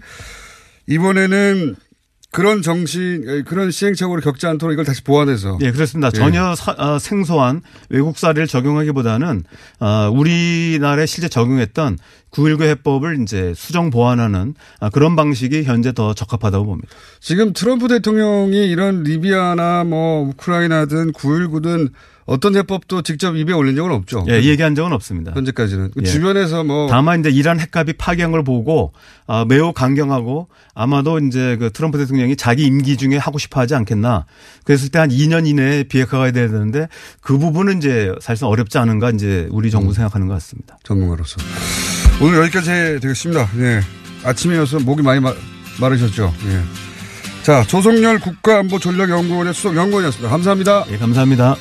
[0.86, 1.76] 이번에는
[2.32, 5.58] 그런 정신, 그런 시행착오를 겪지 않도록 이걸 다시 보완해서.
[5.60, 6.08] 예, 그렇습니다.
[6.14, 6.18] 예.
[6.18, 7.60] 전혀 사, 어, 생소한
[7.90, 9.44] 외국 사례를 적용하기보다는
[9.80, 11.98] 어, 우리나라에 실제 적용했던
[12.30, 16.88] 9.19 해법을 이제 수정 보완하는 아, 그런 방식이 현재 더 적합하다고 봅니다.
[17.20, 21.90] 지금 트럼프 대통령이 이런 리비아나 뭐 우크라이나든 9.19든
[22.32, 24.24] 어떤 해법도 직접 입에 올린 적은 없죠.
[24.30, 25.32] 예, 얘기한 적은 없습니다.
[25.34, 25.90] 현재까지는.
[25.94, 26.06] 그 예.
[26.06, 26.86] 주변에서 뭐.
[26.88, 28.94] 다만 이제 이란 핵합이 파기한 걸 보고
[29.26, 34.24] 아, 매우 강경하고 아마도 이제 그 트럼프 대통령이 자기 임기 중에 하고 싶어 하지 않겠나.
[34.64, 36.86] 그랬을 때 한 2년 이내에 비핵화가 돼야 되는데
[37.20, 39.92] 그 부분은 이제 사실상 어렵지 않은가 이제 우리 정부 음.
[39.92, 40.78] 생각하는 것 같습니다.
[40.84, 41.36] 전문가로서.
[42.22, 43.50] 오늘 여기까지 되겠습니다.
[43.58, 43.80] 예.
[44.24, 45.34] 아침이어서 목이 많이 마,
[45.80, 46.32] 마르셨죠.
[46.46, 46.62] 예.
[47.42, 50.30] 자, 조성열 국가안보전략연구원의 수석 연구원이었습니다.
[50.30, 50.84] 감사합니다.
[50.92, 51.56] 예, 감사합니다.